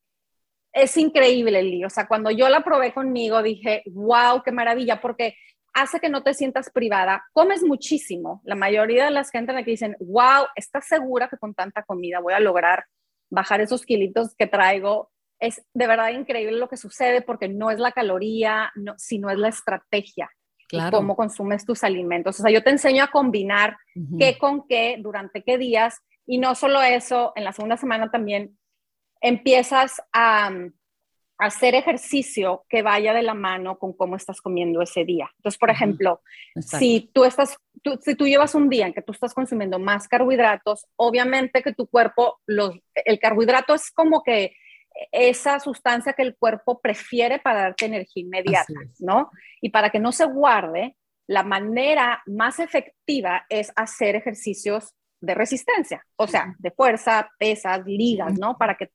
[0.72, 1.84] es increíble, Lee.
[1.84, 5.36] O sea, cuando yo la probé conmigo, dije, wow, qué maravilla, porque
[5.74, 7.24] hace que no te sientas privada.
[7.32, 8.40] Comes muchísimo.
[8.44, 12.34] La mayoría de las gente que dicen, wow, ¿estás segura que con tanta comida voy
[12.34, 12.84] a lograr
[13.30, 15.12] bajar esos kilitos que traigo?
[15.42, 19.36] es de verdad increíble lo que sucede porque no es la caloría, no, sino es
[19.36, 20.30] la estrategia.
[20.68, 20.96] Claro.
[20.96, 22.40] cómo consumes tus alimentos.
[22.40, 23.76] O sea, yo te enseño a combinar
[24.18, 28.56] qué con qué, durante qué días, y no solo eso, en la segunda semana también
[29.22, 30.50] empiezas a,
[31.38, 35.28] hacer ejercicio que vaya de la mano con cómo estás comiendo ese día.
[35.38, 36.20] Entonces, por ejemplo,
[36.60, 37.56] si tú estás,
[38.00, 41.88] si tú llevas un día en que tú estás consumiendo más carbohidratos, obviamente que tu
[41.88, 44.54] cuerpo, los, el carbohidrato es como que
[45.10, 49.30] esa sustancia que el cuerpo prefiere para darte energía inmediata, ¿no?
[49.60, 56.04] Y para que no se guarde, la manera más efectiva es hacer ejercicios de resistencia,
[56.16, 58.58] o sea, de fuerza, pesas, ligas, ¿no?
[58.58, 58.90] Para que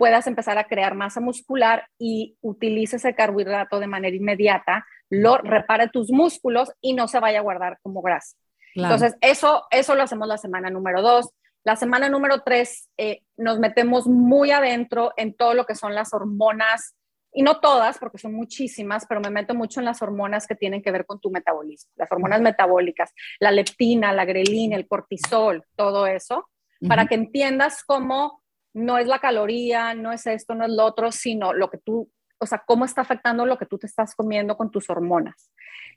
[0.00, 5.88] puedas empezar a crear masa muscular y utilices el carbohidrato de manera inmediata, lo repare
[5.88, 8.34] tus músculos y no se vaya a guardar como grasa.
[8.74, 11.28] Entonces, eso, eso lo hacemos la semana número dos.
[11.64, 16.14] La semana número tres eh, nos metemos muy adentro en todo lo que son las
[16.14, 16.94] hormonas,
[17.34, 20.80] y no todas, porque son muchísimas, pero me meto mucho en las hormonas que tienen
[20.80, 26.06] que ver con tu metabolismo, las hormonas metabólicas, la leptina, la grelina, el cortisol, todo
[26.06, 26.48] eso,
[26.88, 28.39] para que entiendas cómo
[28.74, 32.10] no es la caloría, no es esto, no es lo otro, sino lo que tú,
[32.38, 35.50] o sea, cómo está afectando lo que tú te estás comiendo con tus hormonas.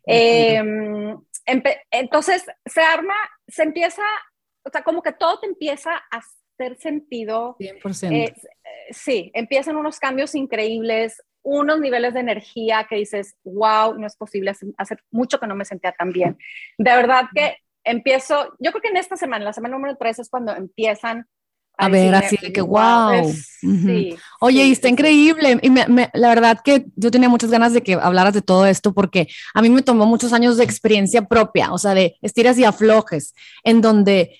[0.05, 3.15] Em, entonces, se arma,
[3.47, 4.03] se empieza,
[4.63, 7.55] o sea, como que todo te empieza a hacer sentido.
[7.59, 8.11] 100%.
[8.11, 8.33] Eh,
[8.91, 14.53] sí, empiezan unos cambios increíbles, unos niveles de energía que dices, wow, no es posible,
[14.77, 16.37] hace, mucho que no me sentía tan bien.
[16.77, 20.29] De verdad que empiezo, yo creo que en esta semana, la semana número 3 es
[20.29, 21.27] cuando empiezan
[21.77, 23.31] a ver, así de que wow.
[23.31, 25.59] sí, Oye, y está increíble.
[25.61, 29.27] Y la verdad que yo tenía muchas ganas de que hablaras de todo esto porque
[29.53, 33.33] a mí me tomó muchos años de experiencia propia, o sea, de estiras y aflojes,
[33.63, 34.37] en donde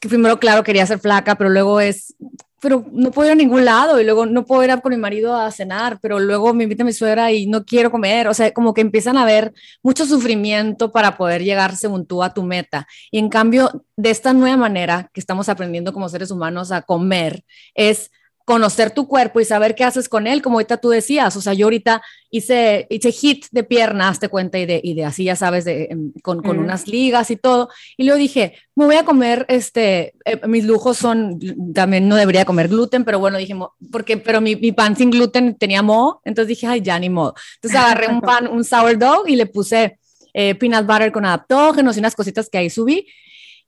[0.00, 2.14] primero, claro, quería ser flaca, pero luego es
[2.60, 4.98] pero no puedo ir a ningún lado y luego no puedo ir a con mi
[4.98, 8.52] marido a cenar, pero luego me invita mi suegra y no quiero comer, o sea,
[8.52, 12.86] como que empiezan a haber mucho sufrimiento para poder llegar según tú a tu meta.
[13.10, 17.44] Y en cambio, de esta nueva manera que estamos aprendiendo como seres humanos a comer,
[17.74, 18.10] es
[18.50, 21.54] conocer tu cuerpo y saber qué haces con él, como ahorita tú decías, o sea,
[21.54, 25.36] yo ahorita hice, hice hit de piernas, te cuenta, y de, y de así, ya
[25.36, 29.04] sabes, de, em, con, con unas ligas y todo, y luego dije, me voy a
[29.04, 31.38] comer, este, eh, mis lujos son,
[31.72, 33.54] también no debería comer gluten, pero bueno, dije,
[33.92, 37.36] porque, pero mi, mi pan sin gluten tenía moho, entonces dije, ay, ya ni modo.
[37.54, 39.96] Entonces agarré un pan, un sourdough y le puse
[40.34, 43.06] eh, peanut butter con adaptógenos y unas cositas que ahí subí,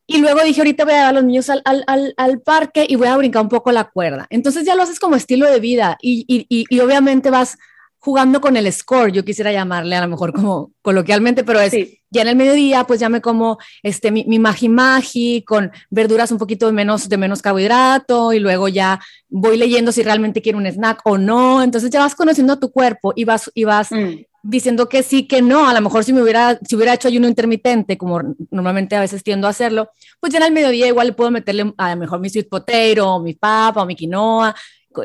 [0.06, 2.96] y luego dije, ahorita voy a llevar a los niños al, al, al, parque y
[2.96, 4.26] voy a brincar un poco la cuerda.
[4.30, 7.56] Entonces ya lo haces como estilo de vida y, y, y, obviamente vas
[7.98, 11.72] jugando con el score, yo quisiera llamarle a lo mejor como coloquialmente, pero es
[12.10, 16.32] ya en el mediodía, pues ya me como este, mi, mi magi magi con verduras
[16.32, 20.58] un poquito de menos, de menos carbohidrato y luego ya voy leyendo si realmente quiero
[20.58, 21.62] un snack o no.
[21.62, 25.26] Entonces ya vas conociendo a tu cuerpo y vas, y vas mm diciendo que sí,
[25.26, 28.96] que no, a lo mejor si me hubiera, si hubiera hecho ayuno intermitente, como normalmente
[28.96, 31.96] a veces tiendo a hacerlo, pues ya en el mediodía igual puedo meterle a lo
[32.00, 34.54] mejor mi sweet potato, mi papa, o mi quinoa,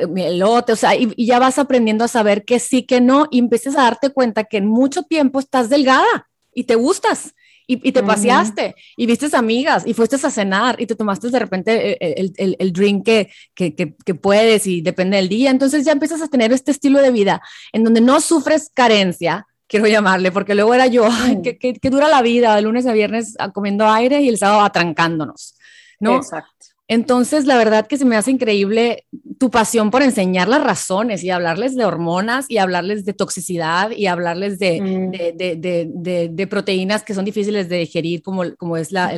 [0.09, 3.39] mi elote, o sea, y, ya vas aprendiendo a saber que sí, que no, y
[3.39, 7.35] empiezas a darte cuenta que en mucho tiempo estás delgada y te gustas
[7.67, 11.91] y, te paseaste y viste amigas y fuiste a cenar y te tomaste de repente
[11.91, 15.51] eh, eh, el, el, el drink que, que, que, puedes y depende del día.
[15.51, 17.41] Entonces ya empiezas a tener este estilo de vida
[17.73, 21.07] en donde no sufres carencia, quiero llamarle, porque luego era yo,
[21.43, 25.55] que, que, dura la vida, de lunes a viernes comiendo aire y el sábado atrancándonos,
[25.99, 26.15] ¿no?
[26.15, 26.66] Exacto.
[26.89, 29.05] Entonces, la verdad que se me hace increíble
[29.37, 34.07] tu pasión por enseñar las razones y hablarles de hormonas y hablarles de toxicidad y
[34.07, 35.11] hablarles de, mm.
[35.37, 39.11] de, de, proteínas que son difíciles de digerir, como, como es la,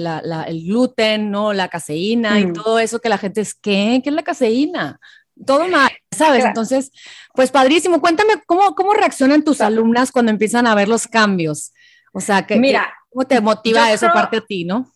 [0.47, 1.53] el gluten, ¿no?
[1.53, 2.53] la caseína y mm.
[2.53, 4.01] todo eso que la gente es, ¿qué?
[4.03, 4.99] ¿Qué es la caseína?
[5.45, 6.43] Todo mal, ¿sabes?
[6.43, 6.91] Entonces,
[7.34, 8.01] pues padrísimo.
[8.01, 11.71] Cuéntame cómo, cómo reaccionan tus alumnas cuando empiezan a ver los cambios.
[12.13, 14.91] O sea, que, Mira, ¿cómo te motiva eso parte a ti, no?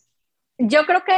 [0.57, 1.13] Yo creo que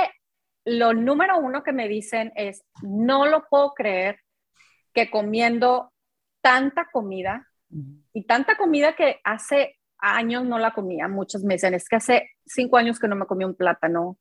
[0.65, 4.19] lo número uno que me dicen es, no lo puedo creer
[4.93, 5.93] que comiendo
[6.41, 7.47] tanta comida
[8.13, 12.77] y tanta comida que hace años no la comía, muchos meses, es que hace cinco
[12.77, 14.17] años que no me comí un plátano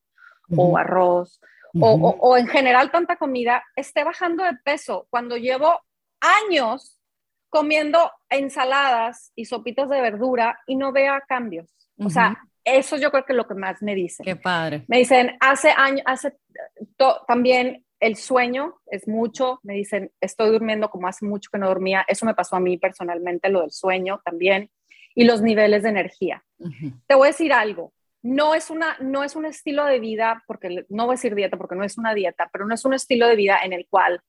[0.56, 1.40] o arroz
[1.80, 5.80] o, en general tanta comida, esté bajando de peso cuando llevo
[6.20, 7.00] años
[7.48, 11.72] comiendo ensaladas y sopitas de verdura y no vea cambios.
[11.98, 14.24] O sea, eso yo creo que es lo que más me dicen.
[14.24, 14.84] Qué padre.
[14.88, 16.34] Me dicen, hace años, hace
[17.26, 22.04] también el sueño es mucho, me dicen, estoy durmiendo como hace mucho que no dormía,
[22.06, 24.70] eso me pasó a mí personalmente, lo del sueño también,
[25.14, 26.44] y los niveles de energía.
[27.06, 30.84] Te voy a decir algo, no es, una, no es un estilo de vida, porque
[30.88, 33.28] no voy a decir dieta porque no es una dieta, pero no es un estilo
[33.28, 34.20] de vida en el cual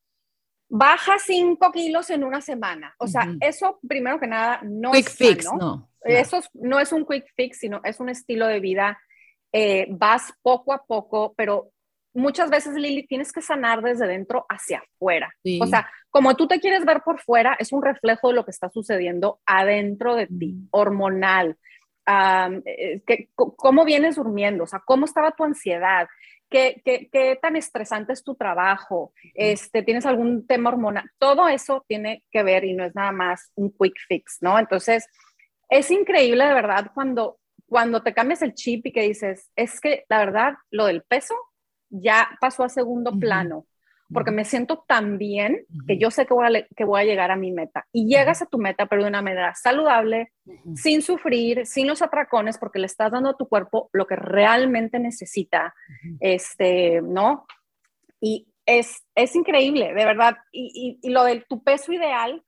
[0.68, 2.96] baja 5 kilos en una semana.
[2.98, 5.90] O sea, eso primero que nada no quick es fix, no.
[6.06, 9.00] Eso no es un quick fix, sino es un estilo de vida.
[9.52, 11.72] Eh, vas poco a poco, pero
[12.16, 15.32] muchas veces, Lili, tienes que sanar desde dentro hacia afuera.
[15.62, 18.52] O sea, como tú te quieres ver por fuera, es un reflejo de lo que
[18.52, 21.58] está sucediendo adentro de ti, hormonal.
[22.08, 24.64] Eh, que, ¿Cómo vienes durmiendo?
[24.64, 26.08] O sea, ¿cómo estaba tu ansiedad?
[26.50, 29.14] ¿Qué, qué, qué tan estresante es tu trabajo?
[29.34, 31.10] Este, ¿Tienes algún tema hormonal?
[31.18, 34.58] Todo eso tiene que ver y no es nada más un quick fix, ¿no?
[34.58, 35.08] Entonces,
[35.70, 40.06] es increíble de verdad cuando, cuando te cambias el chip y que dices, es que
[40.10, 41.36] la verdad, lo del peso
[41.90, 43.66] ya pasó a segundo plano,
[44.14, 47.32] porque me siento tan bien que yo sé que voy, a, que voy a llegar
[47.32, 47.88] a mi meta.
[47.92, 50.32] Y llegas a tu meta, pero de una manera saludable,
[50.76, 55.00] sin sufrir, sin los atracones, porque le estás dando a tu cuerpo lo que realmente
[55.00, 55.74] necesita,
[56.20, 57.46] este, ¿no?
[58.22, 60.38] Y es, es increíble, de verdad.
[60.52, 62.44] Y, y, lo de tu peso ideal,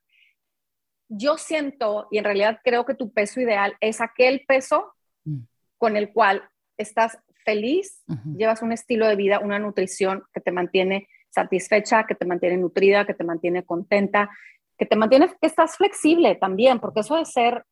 [1.08, 4.92] yo siento, y en realidad creo que tu peso ideal es aquel peso
[5.24, 5.40] mm.
[5.78, 8.04] con el cual estás feliz,
[8.36, 13.06] llevas un estilo de vida, una nutrición que te mantiene satisfecha, que te mantiene nutrida,
[13.06, 14.30] que te mantiene contenta,
[14.76, 17.64] que te mantiene, que estás flexible también, porque eso de ser,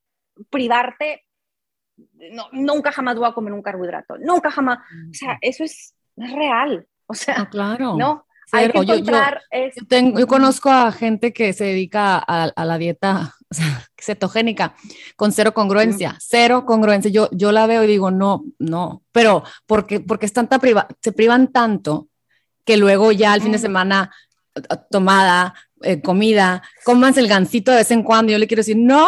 [0.51, 1.25] privarte,
[2.33, 4.79] no, nunca jamás voy a comer un carbohidrato, nunca jamás,
[5.11, 7.96] o sea, eso es, real, o sea, claro.
[7.96, 12.79] no, hay que encontrar yo, tengo, yo, conozco a gente que se dedica a, la
[12.79, 13.35] dieta
[13.99, 14.75] cetogénica
[15.17, 17.11] con cero congruencia, cero congruencia.
[17.11, 21.13] Yo, yo la veo y digo, no, no, pero porque, porque es tanta priva se
[21.13, 22.09] privan tanto
[22.65, 24.11] que luego ya al fin de semana
[24.91, 28.33] tomada, eh, comida, cómanse el gansito de vez en cuando.
[28.33, 29.07] Yo le quiero decir, no,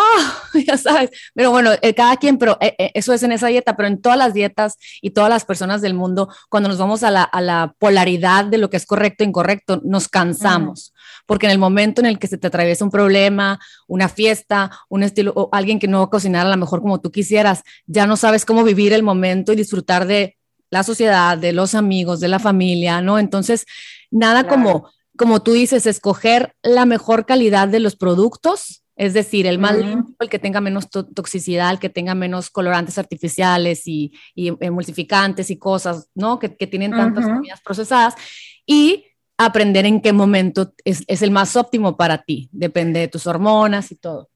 [0.66, 1.10] ya sabes.
[1.34, 4.18] Pero bueno, eh, cada quien, pero eh, eso es en esa dieta, pero en todas
[4.18, 7.74] las dietas y todas las personas del mundo, cuando nos vamos a la, a la
[7.78, 10.92] polaridad de lo que es correcto e incorrecto, nos cansamos.
[11.26, 15.02] Porque en el momento en el que se te atraviesa un problema, una fiesta, un
[15.02, 18.06] estilo, o alguien que no va a cocinar a lo mejor como tú quisieras, ya
[18.06, 20.36] no sabes cómo vivir el momento y disfrutar de
[20.70, 23.18] la sociedad, de los amigos, de la familia, ¿no?
[23.18, 23.64] Entonces,
[24.10, 29.58] nada como como tú dices, escoger la mejor calidad de los productos, es decir, el
[29.58, 35.50] más limpio, el que tenga menos toxicidad, el que tenga menos colorantes artificiales y, emulsificantes
[35.50, 36.38] y cosas, ¿no?
[36.38, 38.14] Que, tienen tantas comidas procesadas.
[38.66, 39.04] Y
[39.36, 43.92] aprender en qué momento es, es, el más óptimo para ti, depende de tus hormonas
[43.92, 44.30] y todo.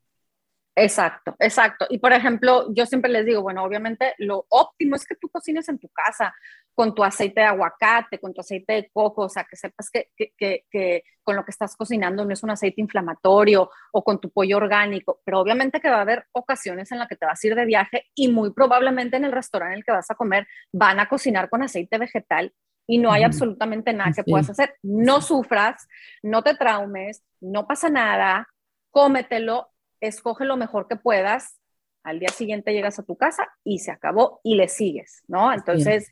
[0.75, 1.87] Exacto, exacto.
[1.91, 5.69] Y por ejemplo, yo siempre les digo, bueno, obviamente lo óptimo es que tú cocines
[5.69, 6.35] en tu casa
[6.75, 10.11] con tu aceite de aguacate, con tu aceite de coco, o sea, que sepas que,
[10.17, 14.31] que, que, con lo que estás cocinando no es un aceite inflamatorio o con tu
[14.31, 17.47] pollo orgánico, pero obviamente que va a haber ocasiones en las que te vas a
[17.47, 20.47] ir de viaje y muy probablemente en el restaurante en el que vas a comer
[20.73, 22.55] van a cocinar con aceite vegetal
[22.87, 24.75] y no hay absolutamente nada que puedas hacer.
[24.83, 25.87] No sufras,
[26.23, 28.49] no te traumes, no pasa nada,
[28.91, 29.72] cómetelo
[30.03, 31.61] escoge lo mejor que puedas,
[32.05, 35.53] al día siguiente llegas a tu casa y se acabó y le sigues, ¿no?
[35.53, 36.11] Entonces,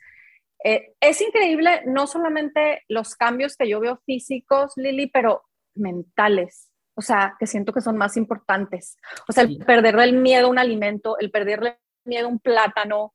[0.65, 5.43] eh, es increíble no solamente los cambios que yo veo físicos, Lili, pero
[5.75, 8.97] mentales, o sea, que siento que son más importantes.
[9.29, 13.15] O sea, el perderle el miedo a un alimento, el perderle miedo a un plátano,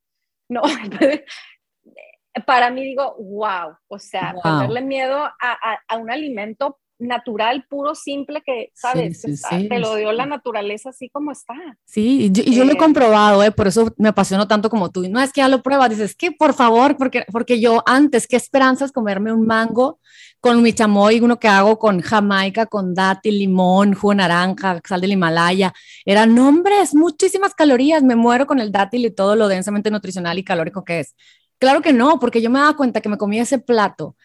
[0.50, 0.62] no,
[2.46, 8.42] para mí digo, wow, o sea, perderle miedo a, a un alimento natural, puro, simple,
[8.46, 9.22] que, ¿sabes?
[9.22, 11.54] te lo dio la naturaleza así como está.
[11.86, 13.52] Sí, y yo, lo he eh, comprobado, ¿eh?
[13.52, 15.08] por eso me apasiono tanto como tú.
[15.10, 18.36] No es que ya lo pruebas, dices, que por favor, porque, porque yo antes, qué
[18.38, 20.00] esperanzas comerme un mango
[20.40, 25.02] con mi chamoy, uno que hago con jamaica, con dátil, limón, jugo de naranja, sal
[25.02, 25.74] del Himalaya.
[26.06, 30.44] Eran nombres, muchísimas calorías, me muero con el dátil y todo lo densamente nutricional y
[30.44, 31.16] calórico que es.
[31.58, 34.16] Claro que no, porque yo me daba cuenta que me comía ese plato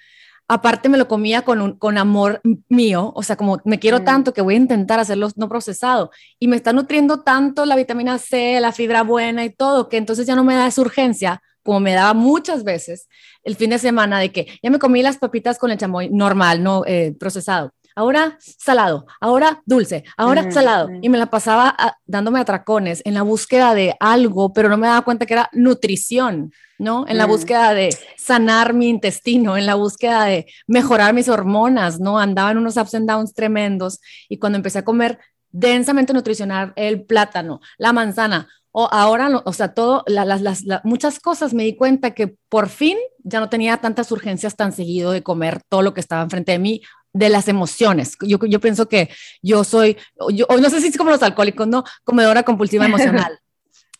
[0.52, 4.04] aparte me lo comía con, un, con amor mío, o sea, como me quiero mm.
[4.04, 6.10] tanto que voy a intentar hacerlo no procesado
[6.40, 10.26] y me está nutriendo tanto la vitamina C, la fibra buena y todo, que entonces
[10.26, 13.08] ya no me da esa urgencia como me daba muchas veces
[13.44, 16.64] el fin de semana de que ya me comí las papitas con el chamoy normal,
[16.64, 17.72] no eh, procesado.
[17.94, 20.88] Ahora salado, ahora dulce, ahora mm, salado.
[20.88, 20.98] Mm.
[21.02, 24.86] Y me la pasaba ah, dándome atracones en la búsqueda de algo, pero no me
[24.86, 26.52] daba cuenta que era nutrición.
[26.78, 27.04] ¿no?
[27.06, 27.30] En la mm.
[27.30, 32.18] búsqueda de sanar mi intestino, en la búsqueda de mejorar mis hormonas, ¿no?
[32.18, 35.18] Andaba en unos ups and downs tremendos y cuando empecé a comer
[35.50, 41.52] densamente nutricional, el plátano, la manzana, o ahora, o sea, todo, las, las, muchas cosas
[41.54, 45.60] me di cuenta que por fin ya no tenía tantas urgencias tan seguido de comer
[45.68, 46.82] todo lo que estaba enfrente de mí,
[47.12, 48.16] de las emociones.
[48.20, 49.10] Yo, yo pienso que
[49.42, 49.96] yo soy,
[50.32, 51.84] yo, no sé si es como los alcohólicos, ¿no?
[52.04, 53.38] Comedora compulsiva emocional.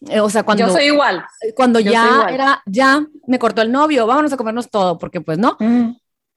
[0.09, 0.67] Eh, o sea, cuando...
[0.67, 1.23] Yo soy igual.
[1.55, 5.59] Cuando ya era, ya me cortó el novio, vámonos a comernos todo, porque pues no.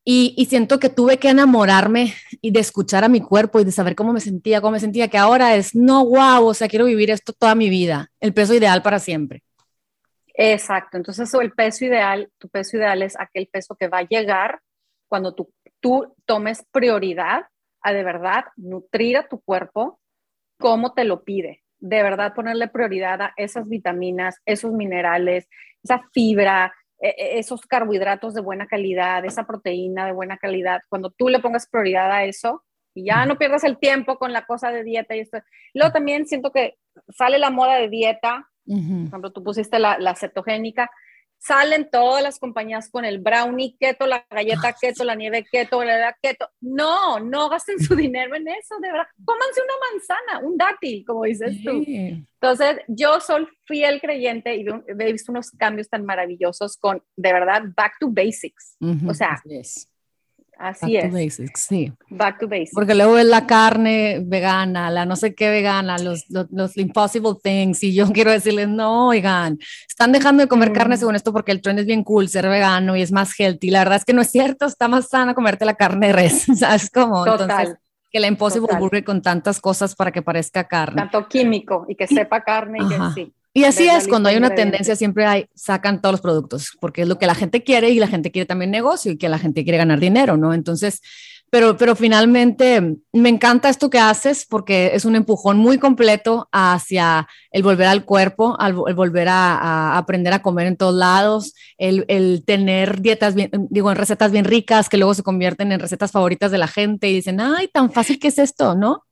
[0.05, 3.95] Y, siento que tuve que enamorarme y de escuchar a mi cuerpo y de saber
[3.95, 7.09] cómo me sentía, cómo me sentía, que ahora es, no, wow, o sea, quiero vivir
[7.09, 9.43] esto toda mi vida, el peso ideal para siempre.
[10.33, 14.59] Exacto, entonces el peso ideal, tu peso ideal es aquel peso que va a llegar
[15.07, 15.49] cuando tú,
[15.83, 17.47] tú tomes prioridad
[17.81, 19.99] a de verdad nutrir a tu cuerpo
[20.57, 25.49] como te lo pide, de verdad ponerle prioridad a esas vitaminas, esos minerales,
[25.83, 31.11] esa fibra, e, e, esos carbohidratos de buena calidad, esa proteína de buena calidad, cuando
[31.11, 32.63] tú le pongas prioridad a eso
[32.95, 35.39] y ya no pierdas el tiempo con la cosa de dieta y esto.
[35.73, 36.77] Luego también siento que
[37.09, 40.89] sale la moda de dieta, por ejemplo, tú pusiste la, la cetogénica,
[41.45, 46.15] salen todas las compañías con el brownie keto, la galleta keto, la nieve keto, la
[46.21, 46.49] keto.
[46.61, 49.07] No, no gasten su dinero en eso, de verdad.
[49.25, 51.83] Cómanse una manzana, un dátil, como dices tú.
[51.85, 57.63] Entonces, yo soy fiel creyente y he visto unos cambios tan maravillosos con, de verdad,
[57.75, 58.77] back to basics.
[59.07, 59.41] O sea,
[60.57, 61.11] Así Back es.
[61.11, 61.93] To basics, sí.
[62.09, 62.71] Back to basics.
[62.73, 67.33] Porque luego es la carne vegana, la no sé qué vegana, los, los, los impossible
[67.41, 70.99] things, y yo quiero decirles, no, oigan, están dejando de comer carne mm.
[70.99, 73.69] según esto porque el trend es bien cool, ser vegano y es más healthy.
[73.69, 76.45] La verdad es que no es cierto, está más sana comerte la carne de res,
[76.57, 77.25] ¿sabes cómo?
[77.25, 77.49] Total.
[77.49, 77.77] Entonces,
[78.11, 81.01] que la impossible burger con tantas cosas para que parezca carne.
[81.01, 83.33] Tanto químico y que sepa carne y que sí.
[83.55, 87.07] Y así es, cuando hay una tendencia siempre hay, sacan todos los productos, porque es
[87.07, 89.63] lo que la gente quiere y la gente quiere también negocio y que la gente
[89.63, 90.55] quiere ganar dinero, ¿no?
[90.55, 91.01] Entonces,
[91.51, 97.27] pero, pero finalmente me encanta esto que haces porque es un empujón muy completo hacia
[97.51, 102.43] el volver al cuerpo, el volver a, aprender a comer en todos lados, el, el,
[102.43, 106.49] tener dietas, bien, digo, en recetas bien ricas que luego se convierten en recetas favoritas
[106.49, 109.03] de la gente y dicen, ay, tan fácil que es esto, ¿no?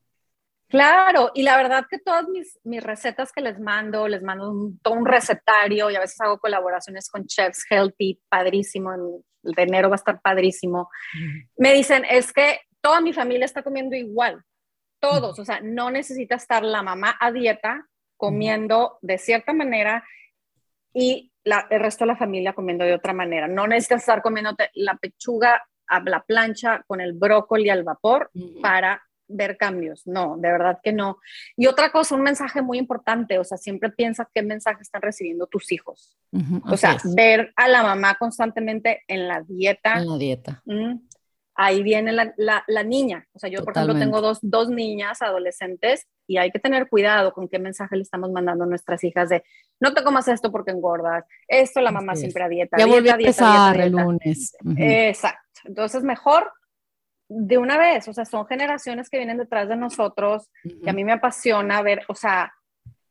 [0.71, 4.79] Claro, y la verdad que todas mis, mis recetas que les mando, les mando un,
[4.79, 9.01] todo un recetario y a veces hago colaboraciones con chefs healthy, padrísimo, en
[9.43, 10.89] el de enero va a estar padrísimo.
[11.57, 14.41] Me dicen, es que toda mi familia está comiendo igual,
[15.01, 20.05] todos, o sea, no necesita estar la mamá a dieta comiendo de cierta manera
[20.93, 23.49] y la, el resto de la familia comiendo de otra manera.
[23.49, 29.03] No necesitas estar comiendo la pechuga a la plancha con el brócoli al vapor para
[29.31, 31.17] ver cambios, no, de verdad que no.
[31.55, 35.47] Y otra cosa, un mensaje muy importante, o sea, siempre piensa qué mensaje están recibiendo
[35.47, 36.17] tus hijos.
[36.65, 39.99] o sea, ver a la mamá constantemente en la dieta.
[39.99, 40.63] En la dieta.
[41.55, 43.27] ahí viene la, la, niña.
[43.33, 47.33] O sea, yo, por ejemplo, tengo dos, dos niñas adolescentes y hay que tener cuidado
[47.33, 49.43] con qué mensaje le estamos mandando a nuestras hijas de
[49.79, 52.77] no te comas esto porque engordas, esto la mamá siempre a dieta.
[52.77, 54.55] Ya dieta, a dieta, el lunes.
[54.77, 55.61] Exacto.
[55.65, 56.51] Entonces, mejor
[57.33, 61.05] de una vez, o sea, son generaciones que vienen detrás de nosotros y a mí
[61.05, 62.53] me apasiona ver, o sea,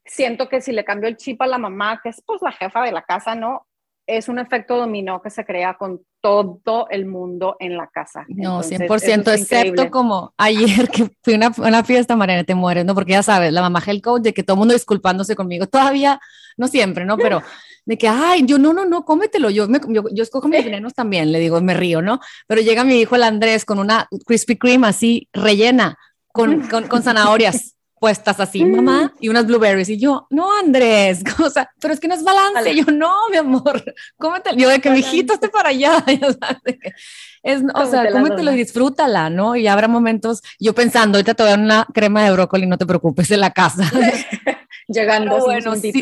[0.04, 2.82] siento que si le cambio el chip a la mamá, que es pues la jefa
[2.82, 3.66] de la casa, ¿no?
[4.06, 8.24] Es un efecto dominó que se crea con todo el mundo en la casa.
[8.28, 12.94] No, 100%, excepto como ayer que fui a una, una, fiesta, Mariana, te mueres, ¿no?
[12.94, 16.20] Porque ya sabes, la mamá health coach de que todo el mundo disculpándose conmigo, todavía,
[16.56, 17.16] no siempre, ¿no?
[17.16, 17.42] Pero
[17.86, 21.32] de que, ay, yo no, no, no, cómetelo, yo, yo, yo, escojo mis venenos también,
[21.32, 22.20] le digo, me río, ¿no?
[22.46, 25.98] Pero llega mi hijo el Andrés con una Krispy Kreme así rellena,
[26.32, 29.90] con, con, con zanahorias puestas así, mamá, y unas blueberries.
[29.90, 32.74] Y yo, no, Andrés, o sea, pero es que no es balance.
[32.74, 33.84] yo, no, mi amor,
[34.16, 34.58] cómetelo.
[34.58, 36.02] Yo, de que mi hijito esté para allá.
[37.42, 39.54] es, o sea, cómetelo y disfrútala, ¿no?
[39.54, 42.78] Y habrá momentos, yo pensando, ahorita te voy a dar una crema de brócoli, no
[42.78, 43.84] te preocupes, en la casa.
[44.90, 45.92] llegando bueno, sin,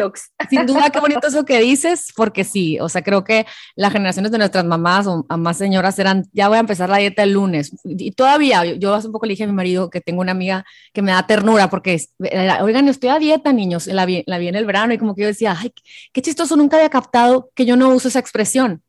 [0.48, 4.32] sin duda, qué bonito eso que dices, porque sí, o sea, creo que las generaciones
[4.32, 7.70] de nuestras mamás o más señoras eran, ya voy a empezar la dieta el lunes.
[7.84, 10.64] Y todavía, yo, hace un poco le dije a mi marido que tengo una amiga
[10.92, 12.00] que me da ternura, porque,
[12.62, 15.22] oigan, estoy a dieta, niños, la vi, la vi en el verano y como que
[15.22, 15.72] yo decía, ay,
[16.12, 18.82] qué chistoso, nunca había captado que yo no uso esa expresión.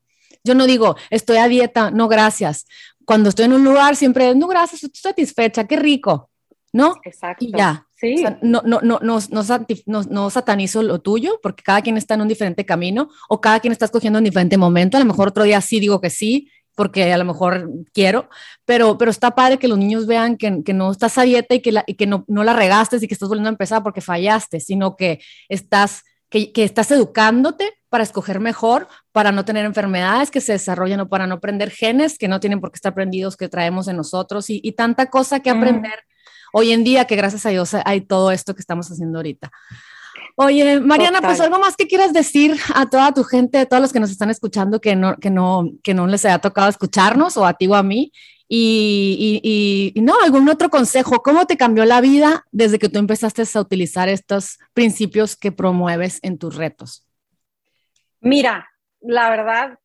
[0.43, 2.65] Yo no digo, estoy a dieta, no, gracias.
[3.03, 6.29] Cuando estoy en un lugar, siempre, no, gracias, estoy satisfecha, qué rico,
[6.71, 6.95] ¿no?
[7.03, 7.43] Exacto.
[7.43, 8.23] Y ya, Sí.
[8.41, 12.29] no, no, no, no, no, no, satanizo lo tuyo, porque cada quien está en un
[12.29, 14.95] diferente camino o cada quien está escogiendo un diferente momento.
[14.95, 18.29] A lo mejor otro día sí digo que sí, porque a lo mejor quiero,
[18.63, 21.59] pero, pero está padre que los niños vean que, que no estás a dieta y
[21.59, 23.99] que, la, y que no, no la regaste y que estás volviendo a empezar porque
[23.99, 25.19] fallaste, sino que
[25.49, 31.01] estás, que, que estás educándote para escoger mejor, para no tener enfermedades que se desarrollan
[31.01, 33.97] o para no aprender genes que no tienen por qué estar aprendidos que traemos en
[33.97, 35.99] nosotros y, y tanta cosa que aprender
[36.53, 39.51] hoy en día, que gracias a Dios hay todo esto que estamos haciendo ahorita.
[40.35, 43.91] Oye, Mariana, pues algo más que quieras decir a toda tu gente, a todos los
[43.91, 47.45] que nos están escuchando, que no, que no, que no les haya tocado escucharnos, o
[47.45, 48.13] a ti o a mí.
[48.47, 52.97] Y, y, y, no, algún otro consejo, ¿cómo te cambió la vida desde que tú
[52.97, 57.05] empezaste a utilizar estos principios que promueves en tus retos?
[58.21, 58.67] Mira,
[59.01, 59.77] la verdad,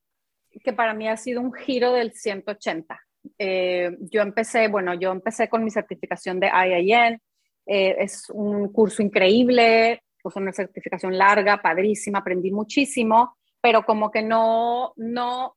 [0.63, 3.01] que para mí ha sido un giro del 180.
[3.39, 7.21] Eh, yo empecé, bueno, yo empecé con mi certificación de IIN,
[7.67, 14.23] eh, es un curso increíble, pues una certificación larga, padrísima, aprendí muchísimo, pero como que
[14.23, 15.57] no, no,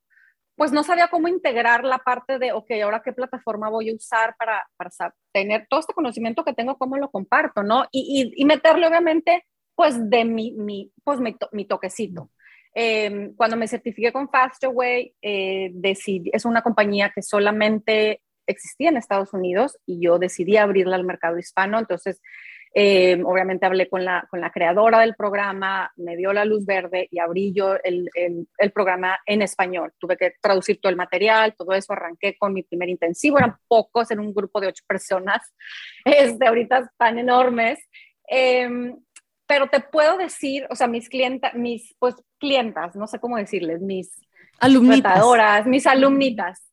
[0.55, 4.35] pues no sabía cómo integrar la parte de, ok, ahora qué plataforma voy a usar
[4.37, 4.89] para, para
[5.31, 7.85] tener todo este conocimiento que tengo, cómo lo comparto, ¿no?
[7.91, 9.45] Y, y, meterle obviamente,
[9.75, 12.31] pues de mi, mi pues mi, mi toquecito.
[12.79, 18.97] Em, cuando me certifiqué con Fastaway, eh, decidí, es una compañía que solamente existía en
[18.97, 21.79] Estados Unidos y yo decidí abrirla al mercado hispano.
[21.79, 22.21] Entonces,
[22.75, 27.07] em, obviamente hablé con la, con la creadora del programa, me dio la luz verde
[27.09, 29.91] y abrí yo el, el, programa en español.
[29.97, 31.93] Tuve que traducir todo el material, todo eso.
[31.93, 35.41] Arranqué con mi primer intensivo, eran pocos, en un grupo de ocho personas.
[36.05, 37.79] Este, ahorita están enormes.
[38.29, 38.69] Eh,
[39.47, 43.81] pero te puedo decir, o sea, mis clientas, mis, pues, clientas, no sé cómo decirles,
[43.81, 44.11] mis
[44.59, 46.63] alumnitas, mis alumnitas,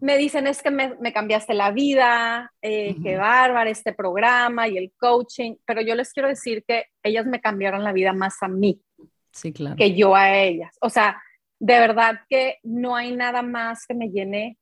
[0.00, 4.76] me dicen es que me, me cambiaste la vida, eh, qué bárbaro este programa y
[4.76, 8.48] el coaching, pero yo les quiero decir que ellas me cambiaron la vida más a
[8.48, 8.82] mí
[9.36, 9.76] sí, claro.
[9.76, 10.76] que yo a ellas.
[10.80, 11.22] O sea,
[11.58, 14.58] de verdad que no hay nada más que me llene,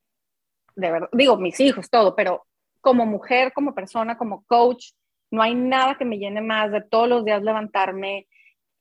[0.76, 2.46] de verdad, digo, mis hijos, todo, pero
[2.80, 4.92] como mujer, como persona, como coach,
[5.30, 8.28] no hay nada que me llene más de todos los días levantarme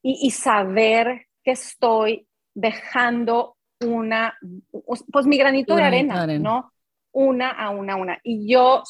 [0.06, 4.38] y, saber que estoy dejando una,
[5.12, 6.72] pues mi granito, de, arena, ¿no?
[7.12, 8.20] Una a una a una.
[8.24, 8.84] Y yo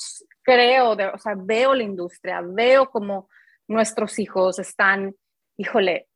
[0.44, 3.30] creo, o sea, veo la industria, veo como
[3.68, 5.16] nuestros hijos están,
[5.58, 6.08] híjole,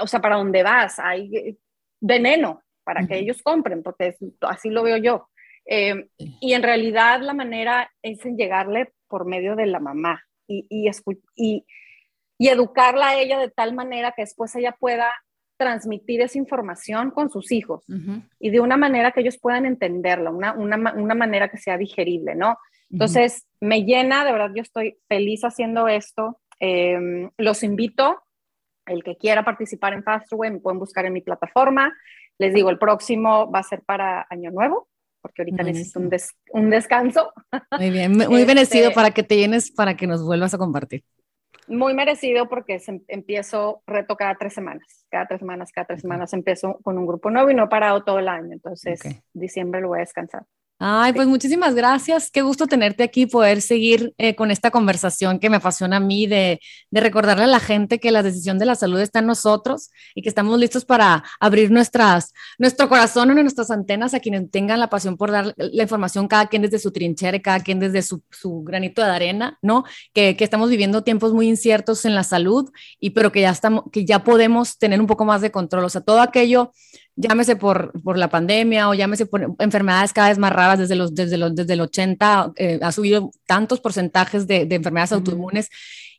[0.00, 0.98] o sea, ¿para dónde vas?
[0.98, 1.58] Hay
[2.00, 5.28] veneno para que ellos compren, porque así lo veo yo.
[5.64, 10.66] Eh, y en realidad la manera es en llegarle por medio de la mamá, y,
[10.68, 11.64] y,
[12.38, 15.12] y, educarla a ella de tal manera que después ella pueda
[15.62, 17.84] transmitir esa información con sus hijos
[18.40, 22.34] y de una manera que ellos puedan entenderla, una, una, una manera que sea digerible,
[22.34, 22.58] ¿no?
[22.90, 26.40] Entonces, me llena, de verdad, yo estoy feliz haciendo esto.
[26.58, 28.22] Em, los invito,
[28.86, 31.94] el que quiera participar en Fasterway, me pueden buscar en mi plataforma.
[32.38, 34.88] Les digo, el próximo va a ser para Año Nuevo,
[35.22, 36.10] porque ahorita necesito un,
[36.50, 37.32] un, descanso.
[37.78, 41.02] Muy bien, muy este para que te llenes, para que nos vuelvas a compartir.
[41.68, 46.78] Muy merecido porque empiezo reto cada tres semanas, cada tres semanas, cada tres semanas empiezo
[46.82, 49.00] con un grupo nuevo y no he parado todo el año, entonces
[49.32, 50.44] diciembre lo voy a descansar.
[50.84, 52.28] Ay, pues muchísimas gracias.
[52.28, 56.26] Qué gusto tenerte aquí, poder seguir eh, con esta conversación que me apasiona a mí,
[56.26, 56.58] de,
[56.90, 60.22] de, recordarle a la gente que la decisión de la salud está en nosotros y
[60.22, 64.90] que estamos listos para abrir nuestras, nuestro corazón y nuestras antenas a quienes tengan la
[64.90, 68.64] pasión por dar la información, cada quien desde su trinchera, cada quien desde su, su
[68.64, 69.84] granito de arena, ¿no?
[70.12, 72.68] Que, que, estamos viviendo tiempos muy inciertos en la salud
[72.98, 75.84] y pero que ya, estamos, que ya podemos tener un poco más de control.
[75.84, 76.72] O sea, todo aquello
[77.16, 81.14] llámese por, por la pandemia o llámese por enfermedades cada vez más raras desde, los,
[81.14, 85.68] desde, los, desde el 80, eh, ha subido tantos porcentajes de, de enfermedades autoinmunes.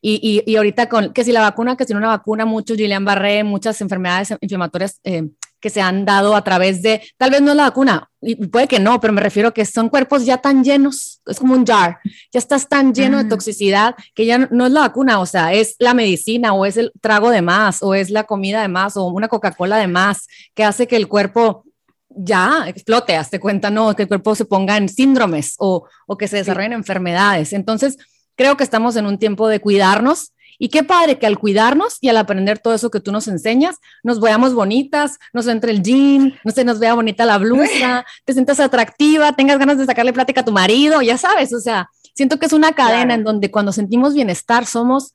[0.02, 2.76] Y, y, y, ahorita con que si la vacuna, que si no una vacuna, muchos
[2.76, 5.30] Gillian Barré, muchas enfermedades inflamatorias eh,
[5.64, 8.68] que se han dado a través de, tal vez no es la vacuna, y puede
[8.68, 11.66] que no, pero me refiero a que son cuerpos ya tan llenos, es como un
[11.66, 12.00] jar,
[12.34, 15.78] ya estás tan lleno de toxicidad que ya no, es la vacuna, o sea, es
[15.80, 19.06] la medicina o es el trago de más o es la comida de más o
[19.06, 21.64] una Coca-Cola de más que hace que el cuerpo
[22.10, 26.28] ya explote, hazte cuenta, no, que el cuerpo se ponga en síndromes o, o que
[26.28, 27.54] se desarrollen enfermedades.
[27.54, 27.96] Entonces,
[28.36, 32.10] creo que estamos en un tiempo de cuidarnos y qué padre que al cuidarnos y
[32.10, 36.36] al aprender todo eso que tú nos enseñas, nos veamos bonitas, nos entre el jean,
[36.44, 40.42] no se nos vea bonita la blusa, te sientas atractiva, tengas ganas de sacarle plática
[40.42, 43.72] a tu marido, ya sabes, o sea, siento que es una cadena en donde cuando
[43.72, 45.14] sentimos bienestar somos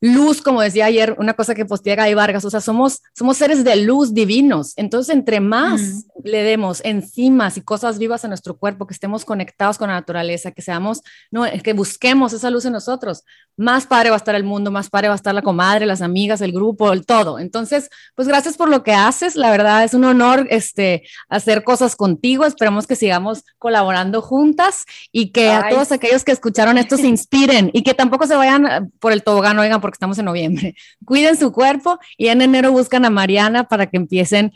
[0.00, 3.64] luz, como decía ayer, una cosa que postea Gaby Vargas, o sea, somos, somos seres
[3.64, 4.74] de luz divinos.
[4.76, 9.78] Entonces, entre más le demos enzimas y cosas vivas a nuestro cuerpo, que estemos conectados
[9.78, 13.24] con la naturaleza, que seamos, no, que busquemos esa luz en nosotros,
[13.56, 16.02] más padre va a estar el mundo, más padre va a estar la comadre, las
[16.02, 17.38] amigas, el grupo, el todo.
[17.38, 19.34] Entonces, pues gracias por lo que haces.
[19.34, 22.44] La verdad es un honor este, hacer cosas contigo.
[22.44, 27.70] Esperamos que sigamos colaborando juntas y que a todos aquellos que escucharon esto se inspiren
[27.72, 30.74] y que tampoco se vayan por el tobogán, oigan, porque estamos en noviembre.
[31.04, 34.52] Cuiden su cuerpo y en enero buscan a Mariana para que empiecen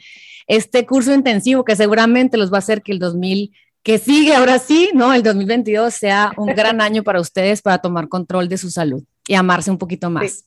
[0.46, 3.52] este curso intensivo que seguramente los va a hacer que el 2000
[3.82, 5.12] que sigue ahora sí, ¿no?
[5.12, 9.34] El 2022 sea un gran año para ustedes para tomar control de su salud y
[9.34, 10.44] amarse un poquito más.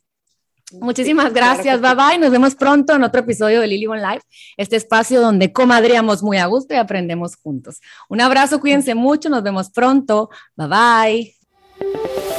[0.80, 2.18] Muchísimas gracias, bye bye.
[2.18, 4.26] Nos vemos pronto en otro episodio de Lily One Life,
[4.58, 7.80] este espacio donde comadreamos muy a gusto y aprendemos juntos.
[8.10, 10.30] Un abrazo, cuídense mucho, nos vemos pronto.
[10.56, 12.33] Bye bye.